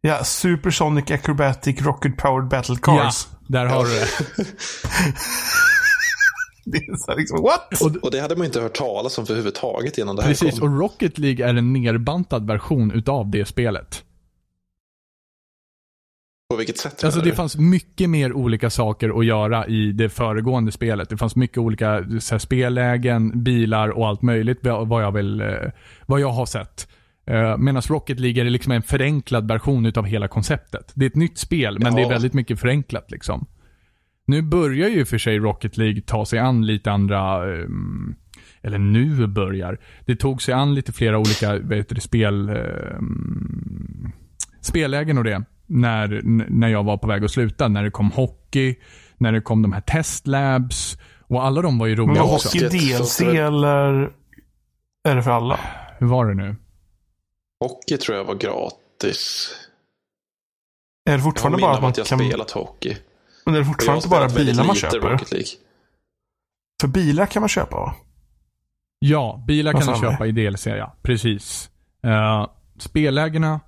[0.00, 3.26] Ja, Supersonic Acrobatic Rocket Powered Battle Ja, Cars.
[3.48, 4.06] där har du det.
[6.72, 7.82] Det är så liksom, what?
[7.82, 10.58] Och, Och det hade man inte hört talas om för överhuvudtaget innan det här precis,
[10.58, 10.72] kom.
[10.72, 14.04] och Rocket League är en nerbantad version utav det spelet.
[16.50, 17.04] På vilket sätt?
[17.04, 21.08] Alltså det fanns mycket mer olika saker att göra i det föregående spelet.
[21.08, 25.46] Det fanns mycket olika så här, spellägen, bilar och allt möjligt vad jag, vill, eh,
[26.06, 26.88] vad jag har sett.
[27.30, 30.92] Uh, Medan Rocket League är liksom en förenklad version utav hela konceptet.
[30.94, 31.96] Det är ett nytt spel, men Ja.
[31.98, 33.46] det är väldigt mycket förenklat liksom.
[34.28, 38.14] Nu börjar ju för sig Rocket League ta sig an lite andra, ehm,
[38.62, 39.78] eller nu börjar.
[40.06, 44.12] Det tog sig an lite flera olika heter det, spel, ehm,
[44.60, 45.44] spellägen och det.
[45.66, 46.20] När,
[46.50, 47.68] när jag var på väg att sluta.
[47.68, 48.76] När det kom hockey,
[49.16, 50.98] när det kom de här testlabs.
[51.20, 52.48] Och alla de var ju Men roliga Ja, också.
[52.48, 54.10] Hockey DLC eller
[55.04, 55.60] är det för alla?
[55.98, 56.56] Hur var det nu?
[57.60, 59.50] Hockey tror jag var gratis.
[61.04, 62.18] Är det Jag fortfarande minne bara att man att jag kan...
[62.18, 62.96] spelat hockey.
[63.48, 65.20] Men är det har fortfarande inte bara bilar man köper?
[66.80, 67.94] För bilar kan man köpa va?
[68.98, 70.96] Ja, bilar kan du köpa i DLC, ja.
[71.02, 71.70] Precis.
[72.06, 72.46] Uh,
[72.78, 73.60] spellägena.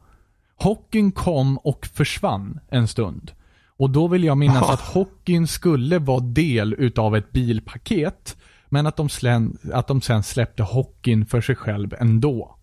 [0.56, 3.32] Hockeyn kom och försvann en stund.
[3.66, 8.36] Och då vill jag minnas att hockeyn skulle vara del utav ett bilpaket.
[8.68, 12.56] Men att de, slän, att de sen släppte hockeyn för sig själv ändå.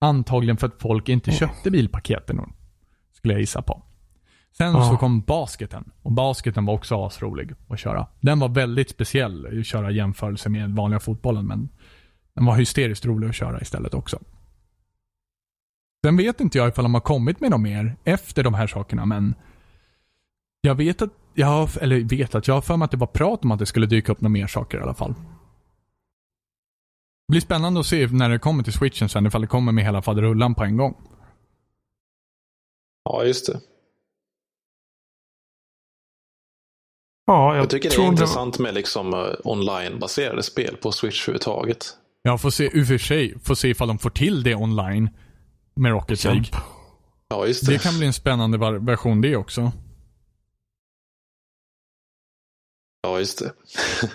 [0.00, 2.52] Antagligen för att folk inte köpte bilpaketen.
[3.12, 3.82] Skulle jag gissa på.
[4.56, 4.90] Sen Ja.
[4.90, 5.90] så kom basketen.
[6.02, 8.06] Och basketen var också asrolig att köra.
[8.20, 11.46] Den var väldigt speciell att köra i jämförelse med vanliga fotbollen.
[11.46, 11.68] Men
[12.34, 14.18] den var hysteriskt rolig att köra istället också.
[16.06, 19.06] Sen vet inte jag ifall de har kommit med något mer efter de här sakerna,
[19.06, 19.34] men
[20.60, 23.06] jag vet att, jag har, eller vet att, jag har för mig att det var
[23.06, 25.14] prat om att det skulle dyka upp några mer saker i alla fall.
[27.28, 29.84] Det blir spännande att se när det kommer till switchen sen, ifall det kommer med
[29.84, 30.94] hela faderullan på en gång.
[33.04, 33.60] Ja, just det.
[37.26, 41.22] Ja, jag, Jag tycker det är det- intressant med liksom eh, online-baserade spel på Switch
[41.28, 41.96] överhuvudtaget.
[42.22, 45.10] Jag får se, i och för sig, får se ifall de får till det online
[45.76, 46.44] med Rocket League.
[47.28, 47.72] Ja, just det.
[47.72, 49.72] Det kan bli en spännande version det också.
[53.02, 53.52] Ja, just det.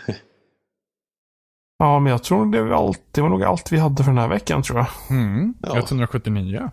[1.82, 4.18] Ja, men jag tror det var, allt, det var nog allt vi hade för den
[4.18, 4.88] här veckan tror jag.
[5.10, 5.78] Mm, Ja.
[5.78, 6.70] 179.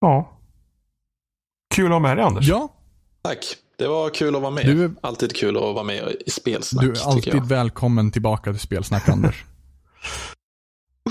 [0.00, 0.38] Ja.
[1.74, 2.48] Kul att ha med dig Anders.
[2.48, 2.68] Ja,
[3.22, 3.38] Tack.
[3.78, 4.66] Det var kul att vara med.
[4.66, 6.84] Du är- Alltid kul att vara med i spelsnack.
[6.84, 7.46] du är alltid jag.
[7.48, 9.44] välkommen tillbaka till Spelsnack, Anders.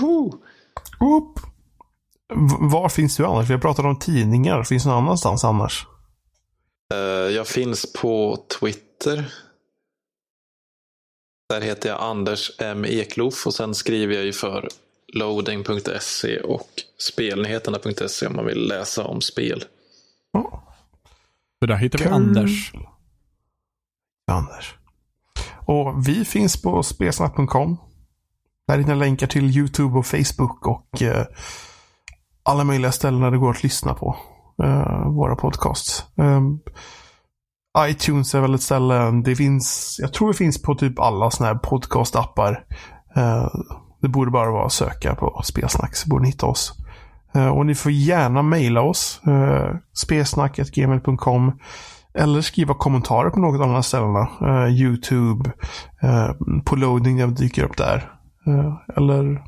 [1.00, 1.40] Oop.
[2.60, 3.48] Var finns du annars?
[3.48, 4.62] Vi har pratat om tidningar.
[4.64, 5.86] Finns det någon annanstans annars?
[6.94, 6.98] Eh,
[7.34, 9.32] Jag finns på Twitter.
[11.48, 12.84] Där heter jag Anders M.
[12.84, 14.68] Eklof och sen skriver jag ju för
[15.14, 19.64] loading.se och spelnyheterna.se om man vill läsa om spel.
[20.32, 20.67] Ja.
[21.60, 22.12] Så där hittar vi Kul.
[22.12, 22.72] Anders.
[24.30, 24.74] Anders.
[25.66, 27.76] Och vi finns på spelsnack.com.
[28.68, 31.26] Där hittar ni länkar till YouTube och Facebook och eh,
[32.42, 34.16] alla möjliga ställen där det går att lyssna på
[34.62, 36.04] eh, våra podcasts.
[36.16, 36.60] Um,
[37.78, 39.10] iTunes är väl ett ställe.
[39.24, 42.64] Det finns, jag tror det finns på typ alla sådana här podcastappar.
[43.16, 43.48] Uh,
[44.00, 46.77] det borde bara vara att söka på spelsnack så borde ni hitta oss.
[47.34, 49.20] Eh, och ni får gärna mejla oss.
[49.26, 51.52] Uh, spelsnack.gmail.com
[52.14, 54.28] eller skriva kommentarer på något annat ställena.
[54.40, 55.52] Eh, YouTube,
[56.02, 56.30] eh,
[56.64, 58.12] på loading, det dyker upp där.
[58.46, 59.42] Eh, eller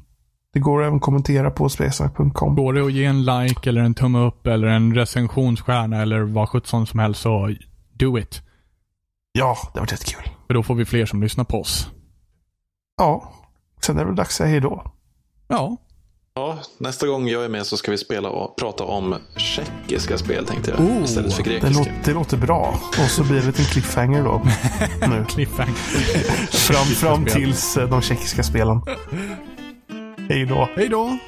[0.52, 2.54] det går även att kommentera på spelsnack.com.
[2.54, 6.48] Går det att ge en like eller en tumme upp eller en recensionsstjärna eller vad
[6.48, 7.54] sjutton som helst så
[7.92, 8.42] do it.
[9.32, 10.32] Ja, det var jättekul.
[10.46, 11.90] För då får vi fler som lyssnar på oss.
[12.96, 13.32] Ja,
[13.80, 14.92] sen är det väl dags att säga hej då.
[15.48, 15.76] Ja,
[16.34, 20.46] Ja, nästa gång jag är med så ska vi spela och prata om tjeckiska spel
[20.46, 20.80] tänkte jag.
[20.80, 21.68] Oh, istället för grekiska.
[21.68, 22.80] Det låter, det låter bra.
[23.04, 24.42] Och så blir det en cliffhanger då.
[25.08, 25.24] Nu.
[25.28, 25.74] cliffhanger.
[26.52, 28.80] fram, fram tills eh, de tjeckiska spelen.
[30.28, 30.68] Hej då.
[30.76, 31.18] Hej då.